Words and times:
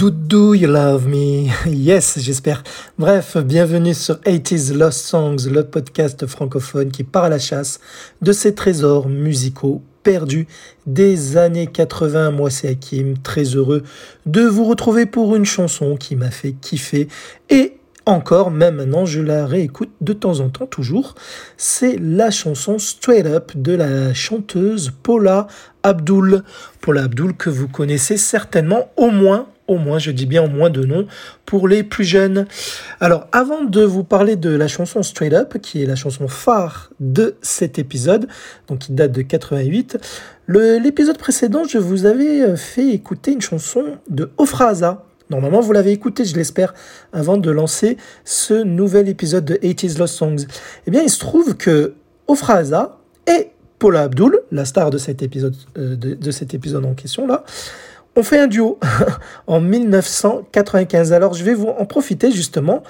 Do 0.00 0.08
Do 0.08 0.54
You 0.54 0.66
Love 0.66 1.06
Me? 1.08 1.50
Yes, 1.66 2.18
j'espère. 2.18 2.64
Bref, 2.98 3.36
bienvenue 3.36 3.92
sur 3.92 4.14
80s 4.20 4.72
Lost 4.72 5.04
Songs, 5.04 5.36
le 5.46 5.62
podcast 5.62 6.26
francophone 6.26 6.90
qui 6.90 7.04
part 7.04 7.24
à 7.24 7.28
la 7.28 7.38
chasse 7.38 7.80
de 8.22 8.32
ces 8.32 8.54
trésors 8.54 9.10
musicaux 9.10 9.82
perdus 10.02 10.46
des 10.86 11.36
années 11.36 11.66
80. 11.66 12.30
Moi, 12.30 12.48
c'est 12.48 12.68
Hakim, 12.68 13.18
très 13.18 13.42
heureux 13.42 13.82
de 14.24 14.40
vous 14.40 14.64
retrouver 14.64 15.04
pour 15.04 15.36
une 15.36 15.44
chanson 15.44 15.96
qui 15.96 16.16
m'a 16.16 16.30
fait 16.30 16.52
kiffer 16.52 17.06
et 17.50 17.74
encore, 18.06 18.50
même 18.50 18.76
maintenant, 18.76 19.04
je 19.04 19.20
la 19.20 19.44
réécoute 19.44 19.90
de 20.00 20.14
temps 20.14 20.40
en 20.40 20.48
temps 20.48 20.66
toujours. 20.66 21.14
C'est 21.58 21.98
la 22.00 22.30
chanson 22.30 22.78
Straight 22.78 23.26
Up 23.26 23.52
de 23.54 23.74
la 23.74 24.14
chanteuse 24.14 24.92
Paula 25.02 25.46
Abdul. 25.82 26.42
Paula 26.80 27.02
Abdul 27.02 27.36
que 27.36 27.50
vous 27.50 27.68
connaissez 27.68 28.16
certainement 28.16 28.90
au 28.96 29.10
moins 29.10 29.46
au 29.70 29.78
moins, 29.78 30.00
je 30.00 30.10
dis 30.10 30.26
bien 30.26 30.42
au 30.42 30.48
moins 30.48 30.68
de 30.68 30.84
noms, 30.84 31.06
pour 31.46 31.68
les 31.68 31.84
plus 31.84 32.04
jeunes. 32.04 32.46
Alors, 32.98 33.28
avant 33.30 33.62
de 33.62 33.82
vous 33.82 34.02
parler 34.02 34.34
de 34.34 34.50
la 34.50 34.66
chanson 34.66 35.02
Straight 35.04 35.32
Up, 35.32 35.58
qui 35.62 35.82
est 35.82 35.86
la 35.86 35.94
chanson 35.94 36.26
phare 36.26 36.90
de 36.98 37.36
cet 37.40 37.78
épisode, 37.78 38.26
donc 38.66 38.80
qui 38.80 38.92
date 38.92 39.12
de 39.12 39.22
88, 39.22 39.98
l'épisode 40.48 41.18
précédent, 41.18 41.62
je 41.62 41.78
vous 41.78 42.04
avais 42.04 42.56
fait 42.56 42.88
écouter 42.88 43.32
une 43.32 43.40
chanson 43.40 43.84
de 44.08 44.30
Ofraza. 44.38 45.04
Normalement, 45.30 45.60
vous 45.60 45.72
l'avez 45.72 45.92
écouté, 45.92 46.24
je 46.24 46.34
l'espère, 46.34 46.74
avant 47.12 47.36
de 47.36 47.50
lancer 47.52 47.96
ce 48.24 48.54
nouvel 48.54 49.08
épisode 49.08 49.44
de 49.44 49.54
80s 49.54 49.98
Lost 49.98 50.16
Songs. 50.16 50.46
Eh 50.88 50.90
bien, 50.90 51.02
il 51.02 51.10
se 51.10 51.20
trouve 51.20 51.56
que 51.56 51.94
Ofraza 52.26 52.98
et 53.28 53.50
Paula 53.78 54.02
Abdul, 54.02 54.40
la 54.50 54.64
star 54.64 54.90
de 54.90 54.98
cet 54.98 55.22
épisode, 55.22 55.54
euh, 55.78 55.94
de 55.94 56.30
cet 56.32 56.54
épisode 56.54 56.84
en 56.84 56.94
question 56.94 57.28
là, 57.28 57.44
on 58.16 58.22
fait 58.22 58.38
un 58.38 58.46
duo 58.46 58.78
en 59.46 59.60
1995. 59.60 61.12
Alors 61.12 61.34
je 61.34 61.44
vais 61.44 61.54
vous 61.54 61.68
en 61.68 61.86
profiter 61.86 62.30
justement, 62.30 62.82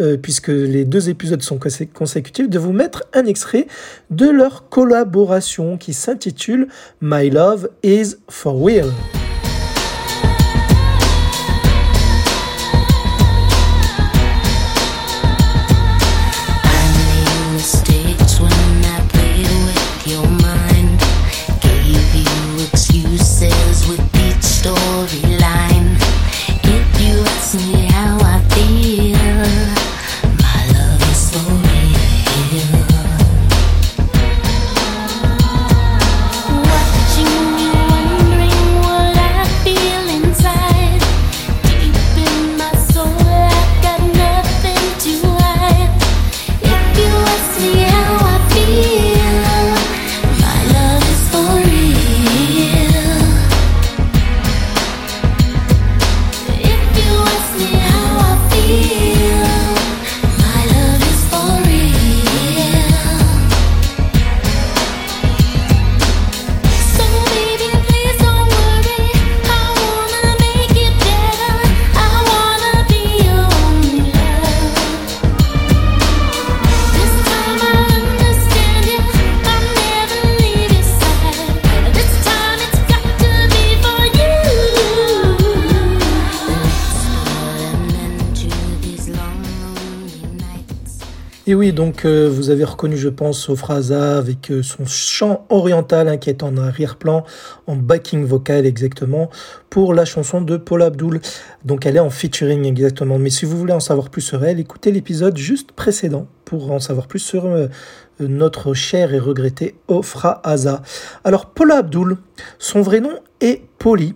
euh, 0.00 0.16
puisque 0.16 0.48
les 0.48 0.84
deux 0.84 1.08
épisodes 1.08 1.42
sont 1.42 1.58
consécutifs, 1.92 2.48
de 2.48 2.58
vous 2.58 2.72
mettre 2.72 3.04
un 3.12 3.26
extrait 3.26 3.66
de 4.10 4.28
leur 4.28 4.68
collaboration 4.68 5.76
qui 5.76 5.92
s'intitule 5.94 6.68
My 7.00 7.30
Love 7.30 7.68
is 7.82 8.16
for 8.28 8.62
Real. 8.64 8.90
Et 91.48 91.54
oui, 91.54 91.72
donc 91.72 92.04
euh, 92.04 92.28
vous 92.30 92.50
avez 92.50 92.64
reconnu, 92.64 92.98
je 92.98 93.08
pense, 93.08 93.48
Ofrasa 93.48 94.18
avec 94.18 94.50
euh, 94.50 94.62
son 94.62 94.84
chant 94.84 95.46
oriental 95.48 96.18
qui 96.18 96.28
est 96.28 96.42
en 96.42 96.58
arrière-plan, 96.58 97.24
en 97.66 97.74
backing 97.74 98.26
vocal 98.26 98.66
exactement, 98.66 99.30
pour 99.70 99.94
la 99.94 100.04
chanson 100.04 100.42
de 100.42 100.58
Paul 100.58 100.82
Abdul. 100.82 101.22
Donc 101.64 101.86
elle 101.86 101.96
est 101.96 102.00
en 102.00 102.10
featuring 102.10 102.66
exactement. 102.66 103.18
Mais 103.18 103.30
si 103.30 103.46
vous 103.46 103.56
voulez 103.56 103.72
en 103.72 103.80
savoir 103.80 104.10
plus 104.10 104.20
sur 104.20 104.44
elle, 104.44 104.60
écoutez 104.60 104.92
l'épisode 104.92 105.38
juste 105.38 105.72
précédent 105.72 106.26
pour 106.44 106.70
en 106.70 106.80
savoir 106.80 107.06
plus 107.06 107.20
sur 107.20 107.46
euh, 107.46 107.68
notre 108.20 108.74
cher 108.74 109.14
et 109.14 109.18
regretté 109.18 109.74
Ofra 109.88 110.42
Alors 111.24 111.46
Paula 111.46 111.78
Abdul, 111.78 112.18
son 112.58 112.82
vrai 112.82 113.00
nom 113.00 113.20
est 113.40 113.62
Polly, 113.78 114.14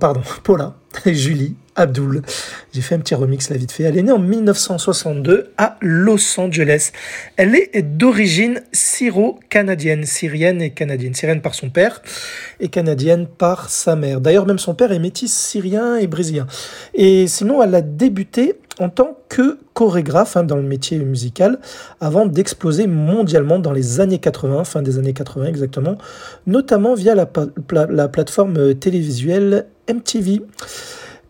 pardon, 0.00 0.22
Paula 0.42 0.74
Julie 1.06 1.54
Abdul. 1.76 2.22
J'ai 2.72 2.80
fait 2.80 2.94
un 2.94 3.00
petit 3.00 3.14
remix 3.14 3.50
la 3.50 3.56
vite 3.56 3.72
fait. 3.72 3.84
Elle 3.84 3.98
est 3.98 4.02
née 4.02 4.12
en 4.12 4.18
1962 4.18 5.50
à 5.56 5.76
Los 5.80 6.38
Angeles. 6.38 6.92
Elle 7.36 7.54
est 7.54 7.82
d'origine 7.82 8.62
syro-canadienne, 8.72 10.04
syrienne 10.04 10.62
et 10.62 10.70
canadienne. 10.70 11.14
Syrienne 11.14 11.40
par 11.40 11.54
son 11.54 11.70
père 11.70 12.02
et 12.60 12.68
canadienne 12.68 13.26
par 13.26 13.70
sa 13.70 13.96
mère. 13.96 14.20
D'ailleurs, 14.20 14.46
même 14.46 14.58
son 14.58 14.74
père 14.74 14.92
est 14.92 14.98
métis 14.98 15.32
syrien 15.32 15.96
et 15.96 16.06
brésilien. 16.06 16.46
Et 16.94 17.26
sinon, 17.26 17.62
elle 17.62 17.74
a 17.74 17.82
débuté 17.82 18.54
en 18.80 18.88
tant 18.88 19.18
que 19.28 19.58
chorégraphe 19.72 20.36
hein, 20.36 20.44
dans 20.44 20.56
le 20.56 20.62
métier 20.62 20.98
musical 20.98 21.58
avant 22.00 22.26
d'exploser 22.26 22.86
mondialement 22.86 23.58
dans 23.58 23.72
les 23.72 24.00
années 24.00 24.18
80, 24.18 24.64
fin 24.64 24.82
des 24.82 24.98
années 24.98 25.12
80 25.12 25.46
exactement, 25.46 25.96
notamment 26.46 26.94
via 26.94 27.14
la 27.14 28.08
plateforme 28.08 28.74
télévisuelle 28.74 29.66
MTV 29.92 30.42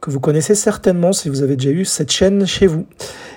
que 0.04 0.10
vous 0.10 0.20
connaissez 0.20 0.54
certainement 0.54 1.14
si 1.14 1.30
vous 1.30 1.42
avez 1.42 1.56
déjà 1.56 1.70
eu 1.70 1.86
cette 1.86 2.12
chaîne 2.12 2.46
chez 2.46 2.66
vous. 2.66 2.84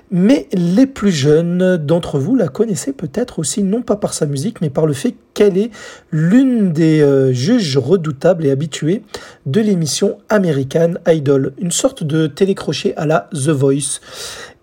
Mais 0.10 0.48
les 0.54 0.88
plus 0.88 1.12
jeunes 1.12 1.76
d'entre 1.76 2.18
vous 2.18 2.36
la 2.36 2.48
connaissez 2.48 2.94
peut-être 2.94 3.40
aussi 3.40 3.62
non 3.62 3.82
pas 3.82 3.98
par 3.98 4.14
sa 4.14 4.26
musique, 4.26 4.62
mais 4.62 4.70
par 4.70 4.86
le 4.86 4.94
fait 4.94 5.16
qu'elle 5.34 5.58
est 5.58 5.70
l'une 6.12 6.72
des 6.72 7.02
euh, 7.02 7.34
juges 7.34 7.78
redoutables 7.78 8.46
et 8.46 8.52
habituées 8.52 9.04
de 9.46 9.60
l'émission 9.60 10.18
American 10.30 10.94
Idol, 11.08 11.54
une 11.60 11.72
sorte 11.72 12.06
de 12.06 12.28
télécrochet 12.28 12.94
à 12.96 13.06
la 13.06 13.30
The 13.34 13.50
Voice. 13.50 14.00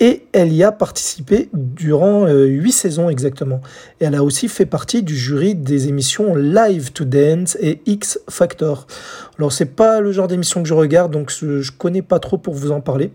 Et 0.01 0.25
elle 0.33 0.53
y 0.53 0.65
a 0.65 0.73
participé 0.73 1.51
durant 1.53 2.27
euh, 2.27 2.47
huit 2.47 2.73
saisons 2.73 3.11
exactement. 3.11 3.61
Et 4.01 4.07
elle 4.07 4.15
a 4.15 4.25
aussi 4.25 4.49
fait 4.49 4.67
partie 4.67 5.03
du 5.03 5.17
jury 5.17 5.55
des 5.55 5.89
émissions 5.89 6.35
Live 6.35 6.93
to 6.93 7.05
Dance 7.05 7.59
et 7.61 7.81
X 7.85 8.19
Factor. 8.31 8.87
Alors 9.39 9.53
c'est 9.53 9.77
pas 9.77 10.01
le 10.01 10.11
genre 10.11 10.27
d'émission 10.27 10.63
que 10.63 10.69
je 10.69 10.75
regarde, 10.75 11.13
donc 11.13 11.31
je 11.31 11.71
connais 11.71 12.03
pas 12.03 12.19
trop 12.19 12.39
pour 12.39 12.55
vous 12.55 12.71
en 12.71 12.81
parler. 12.81 13.13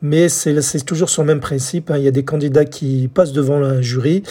Mais 0.00 0.28
c'est 0.28 0.84
toujours 0.84 1.10
sur 1.10 1.22
le 1.22 1.26
même 1.26 1.40
principe. 1.40 1.90
Hein. 1.90 1.98
Il 1.98 2.04
y 2.04 2.08
a 2.08 2.12
des 2.12 2.24
candidats 2.24 2.64
qui 2.64 3.08
passent 3.12 3.32
devant 3.32 3.62
un 3.62 3.82
jury 3.82 4.22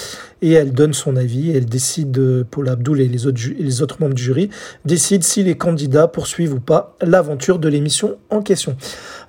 et 0.41 0.53
elle 0.53 0.71
donne 0.71 0.93
son 0.93 1.17
avis. 1.17 1.51
Elle 1.51 1.65
décide, 1.65 2.45
Paul 2.49 2.69
Abdul 2.69 3.01
et 3.01 3.07
les 3.07 3.27
autres, 3.27 3.41
les 3.59 3.81
autres 3.81 3.97
membres 3.99 4.13
du 4.13 4.23
jury, 4.23 4.49
décident 4.85 5.23
si 5.23 5.43
les 5.43 5.57
candidats 5.57 6.07
poursuivent 6.07 6.53
ou 6.53 6.59
pas 6.59 6.95
l'aventure 7.01 7.59
de 7.59 7.67
l'émission 7.67 8.17
en 8.29 8.41
question. 8.41 8.77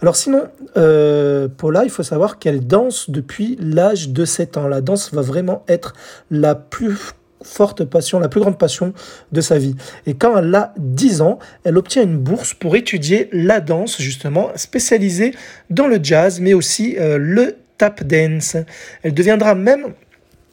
Alors 0.01 0.15
sinon, 0.15 0.45
euh, 0.77 1.49
Paula, 1.49 1.85
il 1.85 1.91
faut 1.91 2.05
savoir 2.05 2.39
qu'elle 2.39 2.67
danse 2.67 3.11
depuis 3.11 3.59
l'âge 3.61 4.11
de 4.11 4.25
7 4.25 4.59
ans. 4.59 4.69
La 4.69 4.81
danse 4.81 5.13
va 5.13 5.23
vraiment 5.23 5.65
être 5.67 5.95
la 6.31 6.55
plus 6.55 6.97
forte 7.43 7.85
passion, 7.85 8.19
la 8.19 8.29
plus 8.29 8.41
grande 8.41 8.59
passion 8.59 8.93
de 9.33 9.41
sa 9.41 9.59
vie. 9.59 9.75
Et 10.07 10.15
quand 10.15 10.37
elle 10.37 10.55
a 10.55 10.75
10 10.79 11.21
ans, 11.23 11.39
elle 11.65 11.79
obtient 11.79 12.03
une 12.03 12.19
bourse 12.19 12.55
pour 12.55 12.77
étudier 12.77 13.29
la 13.33 13.61
danse, 13.61 14.01
justement, 14.01 14.51
spécialisée 14.57 15.35
dans 15.71 15.87
le 15.87 15.99
jazz, 16.03 16.41
mais 16.41 16.55
aussi 16.55 16.97
euh, 16.99 17.19
le 17.19 17.57
tap 17.77 18.03
dance. 18.05 18.57
Elle 19.03 19.15
deviendra 19.15 19.55
même 19.55 19.95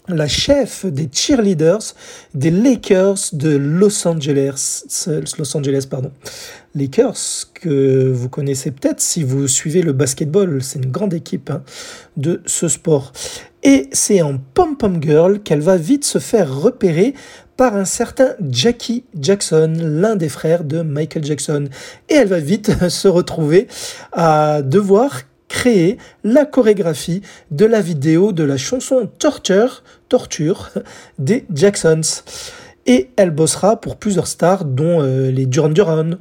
la 0.07 0.27
chef 0.27 0.85
des 0.85 1.09
cheerleaders 1.11 1.95
des 2.33 2.51
Lakers 2.51 3.17
de 3.33 3.55
Los 3.57 4.07
Angeles. 4.07 5.07
Los 5.39 5.57
Angeles, 5.57 5.87
pardon. 5.89 6.11
Lakers, 6.75 7.49
que 7.53 8.11
vous 8.11 8.29
connaissez 8.29 8.71
peut-être 8.71 9.01
si 9.01 9.23
vous 9.23 9.47
suivez 9.47 9.81
le 9.81 9.93
basketball, 9.93 10.61
c'est 10.61 10.79
une 10.79 10.91
grande 10.91 11.13
équipe 11.13 11.49
hein, 11.49 11.63
de 12.17 12.41
ce 12.45 12.67
sport. 12.67 13.13
Et 13.67 13.89
c'est 13.93 14.21
en 14.21 14.37
Pom 14.37 14.77
Pom 14.77 15.01
Girl 15.01 15.39
qu'elle 15.39 15.59
va 15.59 15.75
vite 15.75 16.05
se 16.05 16.19
faire 16.19 16.55
repérer 16.55 17.15
par 17.57 17.75
un 17.75 17.83
certain 17.83 18.35
Jackie 18.51 19.05
Jackson, 19.19 19.73
l'un 19.79 20.15
des 20.15 20.29
frères 20.29 20.63
de 20.63 20.83
Michael 20.83 21.23
Jackson. 21.23 21.69
Et 22.07 22.13
elle 22.13 22.27
va 22.27 22.39
vite 22.39 22.89
se 22.89 23.07
retrouver 23.07 23.67
à 24.11 24.61
devoir 24.61 25.23
créer 25.47 25.97
la 26.23 26.45
chorégraphie 26.45 27.23
de 27.49 27.65
la 27.65 27.81
vidéo 27.81 28.33
de 28.33 28.43
la 28.43 28.57
chanson 28.57 29.09
Torture, 29.17 29.81
Torture 30.09 30.69
des 31.17 31.47
Jacksons. 31.51 32.21
Et 32.85 33.09
elle 33.15 33.31
bossera 33.31 33.81
pour 33.81 33.95
plusieurs 33.95 34.27
stars, 34.27 34.65
dont 34.65 35.01
euh, 35.01 35.31
les 35.31 35.47
Duran 35.47 35.69
Duran, 35.69 36.11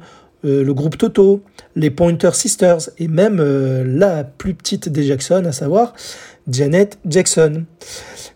euh, 0.45 0.63
le 0.63 0.73
groupe 0.73 0.97
Toto, 0.97 1.43
les 1.75 1.89
Pointer 1.89 2.31
Sisters 2.33 2.89
et 2.97 3.07
même 3.07 3.39
euh, 3.39 3.83
la 3.85 4.23
plus 4.23 4.53
petite 4.53 4.89
des 4.89 5.03
Jackson, 5.03 5.43
à 5.45 5.51
savoir 5.51 5.93
Janet 6.47 6.99
Jackson. 7.05 7.65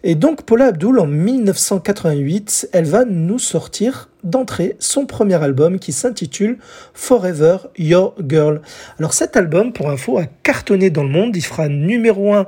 Et 0.04 0.16
donc 0.16 0.44
Paula 0.44 0.68
Abdul, 0.68 1.00
en 1.00 1.08
1988, 1.08 2.70
elle 2.74 2.86
va 2.86 3.06
nous 3.06 3.40
sortir 3.40 4.09
d'entrée 4.24 4.76
son 4.80 5.06
premier 5.06 5.42
album 5.42 5.80
qui 5.80 5.92
s'intitule 5.92 6.58
Forever 6.94 7.58
Your 7.78 8.16
Girl. 8.28 8.62
Alors 9.00 9.14
cet 9.14 9.38
album, 9.38 9.74
pour 9.74 9.90
info, 9.90 10.18
a 10.18 10.26
cartonné 10.44 10.90
dans 10.90 11.04
le 11.04 11.10
monde. 11.10 11.36
Il 11.36 11.42
fera 11.42 11.68
numéro 11.68 12.34
1 12.34 12.46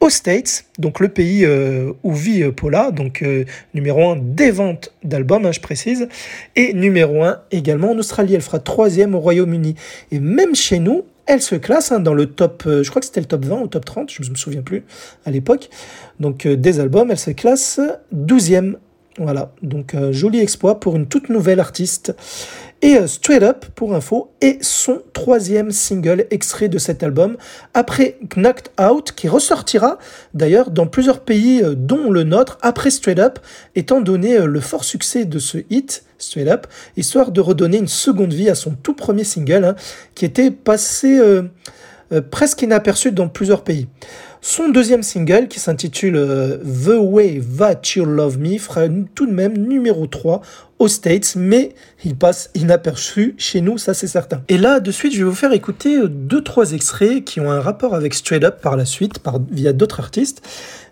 aux 0.00 0.10
States, 0.10 0.66
donc 0.78 1.00
le 1.00 1.08
pays 1.08 1.46
euh, 1.46 1.92
où 2.02 2.12
vit 2.12 2.42
euh, 2.42 2.52
Paula, 2.52 2.90
donc 2.90 3.22
euh, 3.22 3.44
numéro 3.72 4.10
1 4.10 4.16
des 4.20 4.50
ventes 4.50 4.92
d'albums, 5.02 5.46
hein, 5.46 5.52
je 5.52 5.60
précise, 5.60 6.08
et 6.56 6.74
numéro 6.74 7.24
1 7.24 7.40
également 7.52 7.92
en 7.92 7.98
Australie. 7.98 8.34
Elle 8.34 8.42
fera 8.42 8.58
troisième 8.58 9.14
au 9.14 9.20
Royaume-Uni. 9.20 9.76
Et 10.12 10.20
même 10.20 10.54
chez 10.54 10.78
nous, 10.78 11.04
elle 11.26 11.40
se 11.40 11.54
classe 11.54 11.90
hein, 11.90 12.00
dans 12.00 12.12
le 12.12 12.26
top, 12.26 12.64
je 12.66 12.88
crois 12.90 13.00
que 13.00 13.06
c'était 13.06 13.20
le 13.20 13.26
top 13.26 13.46
20 13.46 13.62
ou 13.62 13.66
top 13.66 13.86
30, 13.86 14.10
je 14.10 14.22
ne 14.22 14.28
me 14.28 14.34
souviens 14.34 14.60
plus 14.60 14.84
à 15.24 15.30
l'époque. 15.30 15.70
Donc 16.20 16.46
des 16.46 16.80
albums, 16.80 17.10
elle 17.10 17.18
se 17.18 17.30
classe 17.30 17.80
12e 18.14 18.74
voilà, 19.18 19.52
donc 19.62 19.94
un 19.94 20.10
joli 20.10 20.40
exploit 20.40 20.80
pour 20.80 20.96
une 20.96 21.06
toute 21.06 21.28
nouvelle 21.28 21.60
artiste. 21.60 22.14
Et 22.82 22.96
euh, 22.96 23.06
Straight 23.06 23.42
Up, 23.42 23.64
pour 23.74 23.94
info, 23.94 24.32
est 24.40 24.62
son 24.62 25.00
troisième 25.12 25.70
single 25.70 26.26
extrait 26.30 26.68
de 26.68 26.78
cet 26.78 27.02
album, 27.02 27.36
après 27.72 28.18
Knocked 28.36 28.68
Out, 28.78 29.12
qui 29.12 29.28
ressortira 29.28 29.98
d'ailleurs 30.34 30.70
dans 30.70 30.86
plusieurs 30.86 31.20
pays, 31.20 31.62
euh, 31.62 31.74
dont 31.74 32.10
le 32.10 32.24
nôtre, 32.24 32.58
après 32.60 32.90
Straight 32.90 33.20
Up, 33.20 33.38
étant 33.74 34.00
donné 34.00 34.36
euh, 34.36 34.46
le 34.46 34.60
fort 34.60 34.84
succès 34.84 35.24
de 35.24 35.38
ce 35.38 35.58
hit, 35.70 36.04
Straight 36.18 36.48
Up, 36.48 36.66
histoire 36.96 37.30
de 37.30 37.40
redonner 37.40 37.78
une 37.78 37.88
seconde 37.88 38.32
vie 38.32 38.50
à 38.50 38.54
son 38.54 38.72
tout 38.72 38.94
premier 38.94 39.24
single, 39.24 39.64
hein, 39.64 39.76
qui 40.14 40.24
était 40.24 40.50
passé 40.50 41.20
presque 42.30 42.62
inaperçu 42.62 43.12
dans 43.12 43.28
plusieurs 43.28 43.64
pays. 43.64 43.88
Son 44.46 44.68
deuxième 44.68 45.02
single, 45.02 45.48
qui 45.48 45.58
s'intitule 45.58 46.16
euh, 46.16 46.58
The 46.58 46.98
Way 46.98 47.40
That 47.56 47.80
You 47.96 48.04
Love 48.04 48.38
Me, 48.38 48.58
fera 48.58 48.82
tout 49.14 49.24
de 49.24 49.32
même 49.32 49.56
numéro 49.56 50.06
3 50.06 50.42
aux 50.78 50.88
States, 50.88 51.32
mais 51.34 51.74
il 52.04 52.14
passe 52.14 52.50
inaperçu 52.54 53.36
chez 53.38 53.62
nous, 53.62 53.78
ça 53.78 53.94
c'est 53.94 54.06
certain. 54.06 54.42
Et 54.50 54.58
là, 54.58 54.80
de 54.80 54.90
suite, 54.90 55.14
je 55.14 55.20
vais 55.20 55.24
vous 55.24 55.34
faire 55.34 55.54
écouter 55.54 55.96
euh, 55.96 56.08
deux 56.08 56.42
trois 56.42 56.72
extraits 56.72 57.24
qui 57.24 57.40
ont 57.40 57.50
un 57.50 57.62
rapport 57.62 57.94
avec 57.94 58.12
Straight 58.12 58.44
Up 58.44 58.60
par 58.60 58.76
la 58.76 58.84
suite, 58.84 59.14
via 59.50 59.72
d'autres 59.72 60.00
artistes. 60.00 60.42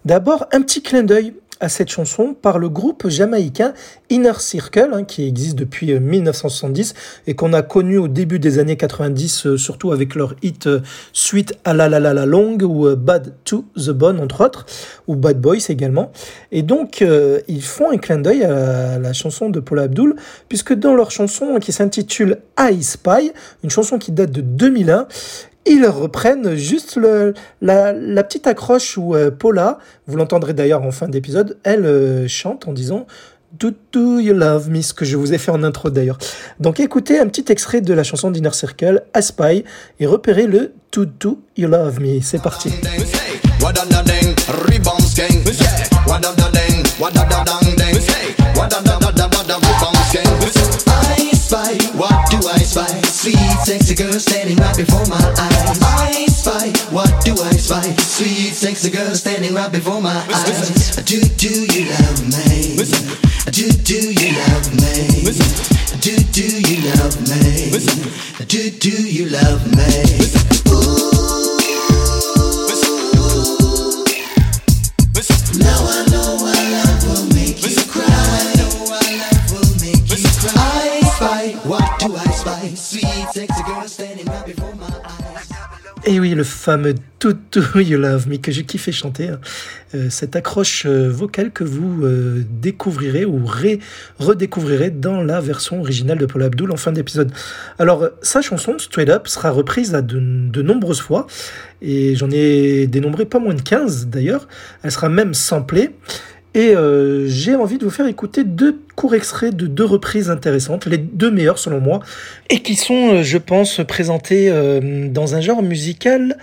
D'abord, 0.06 0.46
un 0.52 0.62
petit 0.62 0.80
clin 0.80 1.02
d'œil 1.02 1.34
à 1.62 1.68
cette 1.68 1.90
chanson 1.90 2.34
par 2.34 2.58
le 2.58 2.68
groupe 2.68 3.08
jamaïcain 3.08 3.72
Inner 4.10 4.32
Circle, 4.40 4.90
hein, 4.92 5.04
qui 5.04 5.26
existe 5.28 5.54
depuis 5.54 5.94
1970 5.98 6.92
euh, 6.92 7.30
et 7.30 7.34
qu'on 7.34 7.52
a 7.52 7.62
connu 7.62 7.98
au 7.98 8.08
début 8.08 8.40
des 8.40 8.58
années 8.58 8.76
90, 8.76 9.46
euh, 9.46 9.56
surtout 9.56 9.92
avec 9.92 10.16
leur 10.16 10.34
hit 10.42 10.66
euh, 10.66 10.80
Suite 11.12 11.54
à 11.64 11.72
la 11.72 11.88
la 11.88 12.00
la 12.00 12.12
la 12.14 12.26
long 12.26 12.58
ou 12.60 12.96
Bad 12.96 13.34
to 13.44 13.64
the 13.76 13.90
Bone, 13.90 14.18
entre 14.18 14.44
autres, 14.44 14.66
ou 15.06 15.14
Bad 15.14 15.40
Boys 15.40 15.68
également. 15.68 16.10
Et 16.50 16.62
donc, 16.62 17.04
ils 17.48 17.62
font 17.62 17.90
un 17.90 17.98
clin 17.98 18.18
d'œil 18.18 18.44
à 18.44 18.98
la 18.98 19.12
chanson 19.12 19.48
de 19.48 19.60
Paul 19.60 19.78
Abdul, 19.78 20.16
puisque 20.48 20.74
dans 20.74 20.94
leur 20.94 21.10
chanson 21.10 21.58
qui 21.60 21.72
s'intitule 21.72 22.38
I 22.58 22.82
Spy, 22.82 23.32
une 23.62 23.70
chanson 23.70 23.98
qui 23.98 24.10
date 24.10 24.32
de 24.32 24.40
2001, 24.40 25.06
ils 25.66 25.86
reprennent 25.86 26.54
juste 26.54 26.98
la, 27.60 28.22
petite 28.24 28.46
accroche 28.46 28.96
où 28.98 29.14
euh, 29.14 29.30
Paula, 29.30 29.78
vous 30.06 30.16
l'entendrez 30.16 30.54
d'ailleurs 30.54 30.82
en 30.82 30.90
fin 30.90 31.08
d'épisode, 31.08 31.58
elle 31.64 31.86
euh, 31.86 32.28
chante 32.28 32.68
en 32.68 32.72
disant 32.72 33.06
Do, 33.58 33.70
do 33.92 34.18
you 34.18 34.32
love 34.32 34.70
me, 34.70 34.80
ce 34.80 34.94
que 34.94 35.04
je 35.04 35.16
vous 35.16 35.34
ai 35.34 35.38
fait 35.38 35.50
en 35.50 35.62
intro 35.62 35.90
d'ailleurs. 35.90 36.18
Donc 36.58 36.80
écoutez 36.80 37.18
un 37.18 37.26
petit 37.26 37.44
extrait 37.52 37.82
de 37.82 37.92
la 37.92 38.02
chanson 38.02 38.30
d'Inner 38.30 38.52
Circle, 38.52 39.02
Aspy, 39.12 39.64
et 40.00 40.06
repérez 40.06 40.46
le 40.46 40.72
Do, 40.92 41.04
do 41.04 41.38
you 41.56 41.68
love 41.68 42.00
me. 42.00 42.20
C'est 42.22 42.42
parti. 42.42 42.70
Sweet, 53.22 53.38
sexy 53.62 53.94
girl 53.94 54.18
standing 54.18 54.56
right 54.56 54.76
before 54.76 55.06
my 55.06 55.14
eyes. 55.14 55.78
I 55.80 56.26
spy. 56.26 56.72
What 56.90 57.24
do 57.24 57.40
I 57.40 57.52
spy? 57.52 57.82
Sweet, 58.02 58.52
sexy 58.52 58.90
girl 58.90 59.14
standing 59.14 59.54
right 59.54 59.70
before 59.70 60.00
my 60.00 60.10
eyes. 60.10 60.96
Do 60.96 61.20
do 61.38 61.62
you 61.72 61.88
love 61.88 62.20
me? 62.26 62.74
Do 63.46 63.70
do 63.70 64.10
you 64.10 64.34
love 64.42 64.74
me? 64.74 65.22
Do 66.00 66.18
do 66.34 66.48
you 66.66 66.82
love 66.98 67.14
me? 67.30 67.70
Do 68.48 68.70
do 68.70 69.08
you 69.08 69.26
love 69.28 69.70
me? 69.70 70.72
Ooh. 70.72 71.41
Et 86.04 86.18
oui, 86.18 86.34
le 86.34 86.42
fameux 86.42 86.94
To 87.20 87.32
You 87.76 87.96
Love 87.96 88.28
Me 88.28 88.36
que 88.38 88.50
j'ai 88.50 88.64
kiffé 88.64 88.90
chanter. 88.90 89.28
Hein. 89.28 89.40
Euh, 89.94 90.10
cette 90.10 90.34
accroche 90.34 90.84
euh, 90.86 91.08
vocale 91.08 91.52
que 91.52 91.62
vous 91.62 92.04
euh, 92.04 92.44
découvrirez 92.50 93.24
ou 93.24 93.44
redécouvrirez 94.18 94.90
dans 94.90 95.22
la 95.22 95.40
version 95.40 95.80
originale 95.80 96.18
de 96.18 96.26
Paul 96.26 96.42
Abdul 96.42 96.72
en 96.72 96.76
fin 96.76 96.90
d'épisode. 96.90 97.30
Alors, 97.78 98.08
sa 98.20 98.42
chanson, 98.42 98.78
Straight 98.78 99.10
Up, 99.10 99.28
sera 99.28 99.50
reprise 99.50 99.94
à 99.94 100.02
de, 100.02 100.18
de 100.18 100.62
nombreuses 100.62 101.00
fois. 101.00 101.28
Et 101.82 102.16
j'en 102.16 102.30
ai 102.32 102.88
dénombré 102.88 103.24
pas 103.24 103.38
moins 103.38 103.54
de 103.54 103.62
15 103.62 104.08
d'ailleurs. 104.08 104.48
Elle 104.82 104.90
sera 104.90 105.08
même 105.08 105.34
samplée. 105.34 105.90
Et 106.54 106.76
euh, 106.76 107.26
j'ai 107.28 107.54
envie 107.54 107.78
de 107.78 107.84
vous 107.84 107.90
faire 107.90 108.06
écouter 108.06 108.44
deux 108.44 108.78
courts 108.94 109.14
extraits 109.14 109.56
de 109.56 109.66
deux 109.66 109.84
reprises 109.84 110.30
intéressantes, 110.30 110.86
les 110.86 110.98
deux 110.98 111.30
meilleures 111.30 111.58
selon 111.58 111.80
moi, 111.80 112.00
et 112.50 112.60
qui 112.60 112.74
sont, 112.74 113.14
euh, 113.14 113.22
je 113.22 113.38
pense, 113.38 113.80
présentées 113.86 114.50
euh, 114.50 115.08
dans 115.08 115.34
un 115.34 115.40
genre 115.40 115.62
musical 115.62 116.36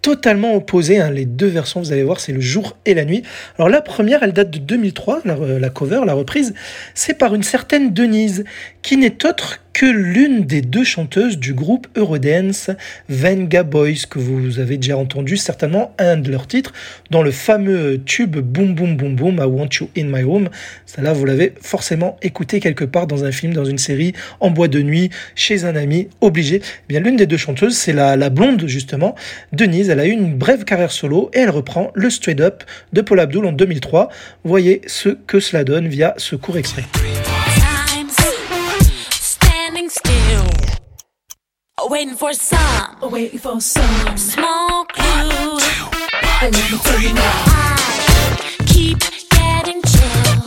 totalement 0.00 0.56
opposé. 0.56 0.98
Hein. 0.98 1.10
Les 1.10 1.26
deux 1.26 1.46
versions, 1.46 1.80
vous 1.80 1.92
allez 1.92 2.02
voir, 2.02 2.18
c'est 2.18 2.32
le 2.32 2.40
jour 2.40 2.76
et 2.86 2.94
la 2.94 3.04
nuit. 3.04 3.22
Alors 3.56 3.68
la 3.68 3.80
première, 3.80 4.24
elle 4.24 4.32
date 4.32 4.50
de 4.50 4.58
2003, 4.58 5.20
la, 5.24 5.36
la 5.36 5.70
cover, 5.70 6.00
la 6.04 6.14
reprise, 6.14 6.54
c'est 6.94 7.14
par 7.14 7.32
une 7.34 7.44
certaine 7.44 7.94
Denise, 7.94 8.42
qui 8.82 8.96
n'est 8.96 9.24
autre 9.24 9.61
que 9.72 9.86
l'une 9.86 10.44
des 10.44 10.60
deux 10.60 10.84
chanteuses 10.84 11.38
du 11.38 11.54
groupe 11.54 11.86
Eurodance, 11.96 12.70
Venga 13.08 13.62
Boys, 13.62 14.06
que 14.08 14.18
vous 14.18 14.58
avez 14.58 14.76
déjà 14.76 14.96
entendu 14.96 15.36
certainement 15.36 15.94
un 15.98 16.16
de 16.16 16.30
leurs 16.30 16.46
titres 16.46 16.72
dans 17.10 17.22
le 17.22 17.30
fameux 17.30 18.00
tube 18.04 18.36
Boom 18.36 18.74
Boom 18.74 18.96
Boom 18.96 19.16
Boom, 19.16 19.36
I 19.36 19.46
Want 19.46 19.68
You 19.80 19.88
In 19.96 20.04
My 20.04 20.22
Room. 20.22 20.48
Ça 20.86 21.02
là, 21.02 21.12
vous 21.12 21.24
l'avez 21.24 21.54
forcément 21.60 22.16
écouté 22.22 22.60
quelque 22.60 22.84
part 22.84 23.06
dans 23.06 23.24
un 23.24 23.32
film, 23.32 23.54
dans 23.54 23.64
une 23.64 23.78
série, 23.78 24.12
en 24.40 24.50
bois 24.50 24.68
de 24.68 24.82
nuit, 24.82 25.10
chez 25.34 25.64
un 25.64 25.76
ami, 25.76 26.08
obligé. 26.20 26.60
Eh 26.62 26.84
bien, 26.88 27.00
l'une 27.00 27.16
des 27.16 27.26
deux 27.26 27.36
chanteuses, 27.36 27.76
c'est 27.76 27.92
la, 27.92 28.16
la 28.16 28.30
blonde 28.30 28.64
justement, 28.66 29.14
Denise. 29.52 29.90
Elle 29.90 30.00
a 30.00 30.06
eu 30.06 30.10
une 30.10 30.34
brève 30.34 30.64
carrière 30.64 30.92
solo 30.92 31.30
et 31.32 31.40
elle 31.40 31.50
reprend 31.50 31.90
le 31.94 32.10
Straight 32.10 32.40
Up 32.40 32.64
de 32.92 33.00
Paul 33.00 33.20
Abdul 33.20 33.46
en 33.46 33.52
2003. 33.52 34.08
Voyez 34.44 34.82
ce 34.86 35.08
que 35.10 35.40
cela 35.40 35.64
donne 35.64 35.88
via 35.88 36.14
ce 36.18 36.36
court 36.36 36.58
extrait. 36.58 36.84
Waiting 41.90 42.14
for 42.14 42.32
some, 42.32 42.96
waiting 43.02 43.38
for 43.38 43.60
some 43.60 44.16
small 44.16 44.84
clue. 44.84 45.58
And 46.42 46.54
let 46.54 46.70
me 46.70 46.78
tell 46.78 47.00
you 47.00 47.12
now, 47.14 47.44
I 47.46 48.64
keep 48.66 48.98
getting 49.30 49.82
chills 49.82 50.44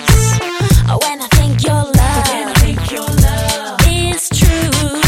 when 1.03 1.21
I 1.21 1.27
think 1.33 1.63
your 1.63 1.83
love, 1.83 2.57
think 2.57 2.91
your 2.91 3.07
love 3.07 3.79
is 3.87 4.29
true. 4.29 5.01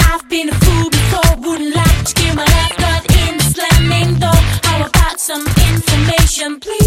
I've 0.00 0.28
been 0.28 0.48
a 0.48 0.54
fool 0.54 0.90
before, 0.90 1.36
wouldn't 1.50 1.74
like 1.74 2.04
to 2.06 2.14
give 2.14 2.34
my 2.34 2.46
gut 2.78 3.04
in 3.28 3.38
slamming 3.40 4.18
door. 4.18 4.40
How 4.62 4.86
about 4.86 5.20
some 5.20 5.46
information, 5.72 6.60
please? 6.60 6.83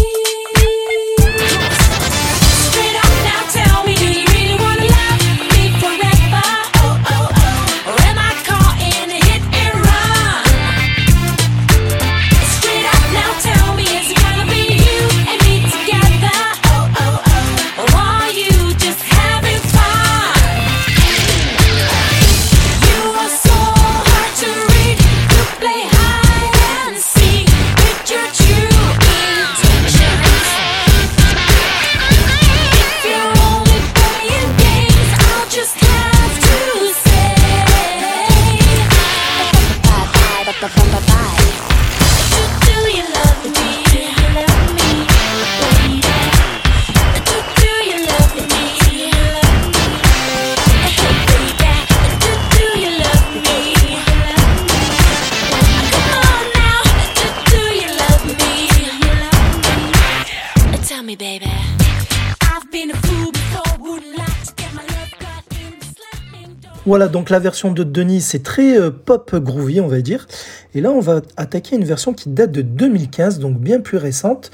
Voilà, 66.88 67.08
donc 67.08 67.28
la 67.28 67.38
version 67.38 67.70
de 67.70 67.82
Denis, 67.82 68.22
c'est 68.22 68.42
très 68.42 68.80
euh, 68.80 68.90
pop 68.90 69.36
groovy, 69.36 69.78
on 69.78 69.88
va 69.88 70.00
dire. 70.00 70.26
Et 70.74 70.80
là, 70.80 70.90
on 70.90 71.00
va 71.00 71.20
attaquer 71.36 71.76
une 71.76 71.84
version 71.84 72.14
qui 72.14 72.30
date 72.30 72.50
de 72.50 72.62
2015, 72.62 73.40
donc 73.40 73.58
bien 73.58 73.80
plus 73.80 73.98
récente, 73.98 74.50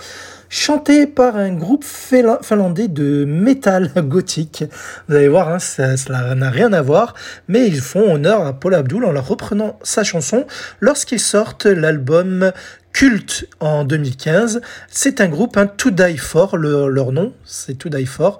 chantée 0.48 1.06
par 1.06 1.36
un 1.36 1.54
groupe 1.54 1.84
finlandais 1.84 2.88
de 2.88 3.24
métal 3.24 3.92
gothique. 4.08 4.64
Vous 5.06 5.14
allez 5.14 5.28
voir, 5.28 5.48
hein, 5.48 5.60
ça 5.60 5.94
n'a 6.34 6.50
rien 6.50 6.72
à 6.72 6.82
voir, 6.82 7.14
mais 7.46 7.68
ils 7.68 7.80
font 7.80 8.14
honneur 8.14 8.44
à 8.44 8.52
Paul 8.52 8.74
Abdul 8.74 9.04
en 9.04 9.12
leur 9.12 9.28
reprenant 9.28 9.78
sa 9.84 10.02
chanson 10.02 10.44
lorsqu'ils 10.80 11.20
sortent 11.20 11.66
l'album 11.66 12.50
culte 12.94 13.46
en 13.60 13.84
2015. 13.84 14.62
C'est 14.88 15.20
un 15.20 15.28
groupe, 15.28 15.58
un 15.58 15.66
To 15.66 15.90
Die 15.90 16.16
For, 16.16 16.56
leur 16.56 17.12
nom, 17.12 17.34
c'est 17.44 17.76
To 17.76 17.90
Die 17.90 18.06
For, 18.06 18.38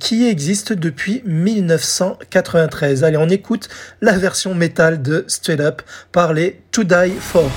qui 0.00 0.26
existe 0.26 0.72
depuis 0.72 1.22
1993. 1.24 3.04
Allez, 3.04 3.16
on 3.16 3.28
écoute 3.28 3.68
la 4.00 4.18
version 4.18 4.56
métal 4.56 5.00
de 5.02 5.24
Straight 5.28 5.60
Up 5.60 5.82
par 6.10 6.32
les 6.32 6.60
To 6.72 6.82
Die 6.82 7.12
For. 7.20 7.48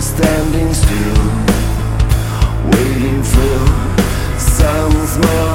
Standing 0.00 0.74
still, 0.74 0.96
waiting 2.72 3.22
for 3.22 3.60
some 4.38 5.49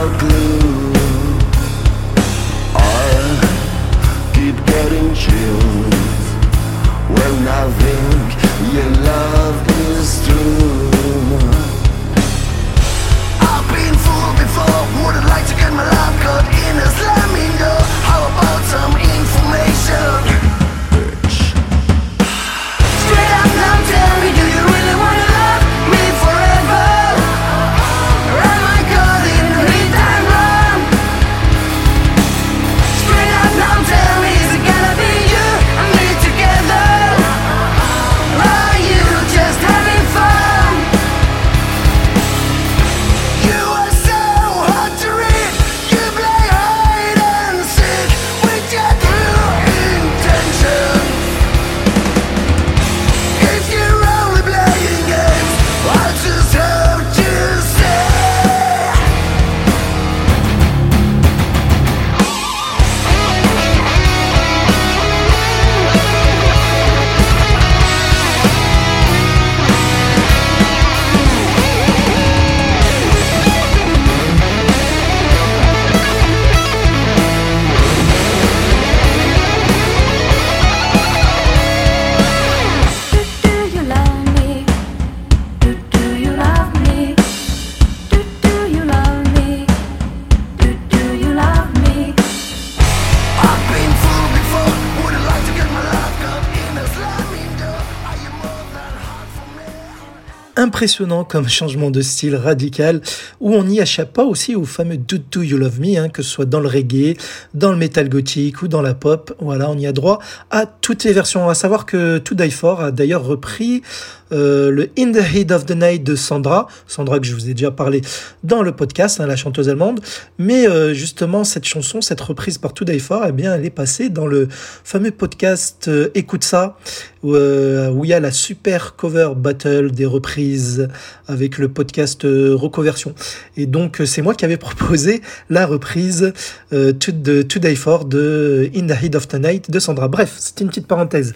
impressionnant 100.76 101.24
comme 101.24 101.48
changement 101.48 101.90
de 101.90 102.02
style 102.02 102.36
radical 102.36 103.00
où 103.40 103.54
on 103.54 103.64
n'y 103.64 103.80
échappe 103.80 104.12
pas 104.12 104.26
aussi 104.26 104.56
au 104.56 104.66
fameux 104.66 104.98
Do 104.98 105.16
Do 105.32 105.42
You 105.42 105.58
Love 105.58 105.80
Me, 105.80 105.98
hein, 105.98 106.10
que 106.10 106.22
ce 106.22 106.30
soit 106.30 106.44
dans 106.44 106.60
le 106.60 106.68
reggae, 106.68 107.16
dans 107.54 107.72
le 107.72 107.78
metal 107.78 108.10
gothique 108.10 108.62
ou 108.62 108.68
dans 108.68 108.82
la 108.82 108.94
pop. 108.94 109.34
Voilà, 109.40 109.70
on 109.70 109.78
y 109.78 109.88
a 109.88 109.94
droit 109.94 110.20
à 110.52 110.66
toutes 110.66 111.06
les 111.06 111.14
versions. 111.14 111.48
À 111.48 111.54
savoir 111.54 111.86
que 111.86 112.18
To 112.18 112.36
Die 112.36 112.52
For 112.52 112.82
a 112.82 112.92
d'ailleurs 112.92 113.24
repris 113.24 113.84
euh, 114.32 114.72
le 114.72 114.90
In 114.98 115.12
the 115.12 115.24
Heat 115.34 115.52
of 115.52 115.66
the 115.66 115.76
Night 115.76 116.04
de 116.04 116.16
Sandra, 116.16 116.68
Sandra 116.88 117.20
que 117.20 117.26
je 117.26 117.34
vous 117.34 117.50
ai 117.50 117.54
déjà 117.54 117.72
parlé 117.72 118.02
dans 118.44 118.62
le 118.62 118.72
podcast, 118.72 119.20
hein, 119.20 119.28
la 119.28 119.36
chanteuse 119.36 119.70
allemande. 119.70 120.00
Mais 120.38 120.68
euh, 120.68 120.94
justement, 120.94 121.44
cette 121.44 121.66
chanson, 121.66 122.02
cette 122.02 122.22
reprise 122.22 122.58
par 122.58 122.74
To 122.74 122.86
Die 122.86 123.00
For, 123.00 123.26
eh 123.28 123.32
bien, 123.32 123.56
elle 123.56 123.66
est 123.66 123.70
passée 123.70 124.10
dans 124.10 124.28
le 124.28 124.48
fameux 124.50 125.12
podcast 125.12 125.88
euh, 125.88 126.10
Écoute 126.16 126.44
ça, 126.44 126.78
où, 127.24 127.36
euh, 127.36 127.92
il 128.04 128.10
y 128.10 128.14
a 128.14 128.20
la 128.20 128.32
super 128.32 128.96
cover 128.96 129.32
battle 129.36 129.92
des 129.92 130.06
reprises 130.06 130.88
avec 131.28 131.58
le 131.58 131.70
podcast 131.70 132.22
Reconversion. 132.24 133.16
Et 133.58 133.66
donc, 133.66 134.02
c'est 134.06 134.22
moi 134.22 134.36
qui 134.36 134.46
avais 134.46 134.58
proposé 134.66 135.22
la 135.50 135.66
reprise 135.66 136.34
de 136.72 137.42
To 137.42 137.60
Die 137.60 137.76
For 137.76 138.06
de 138.06 138.70
In 138.76 138.88
the 138.88 139.02
Heat 139.02 139.16
of 139.16 139.28
the 139.28 139.36
Night 139.36 139.72
de 139.72 139.80
Sandra. 139.80 140.08
Bref, 140.08 140.36
c'était 140.38 140.64
une 140.64 140.70
petite 140.70 140.88
parenthèse. 140.88 141.34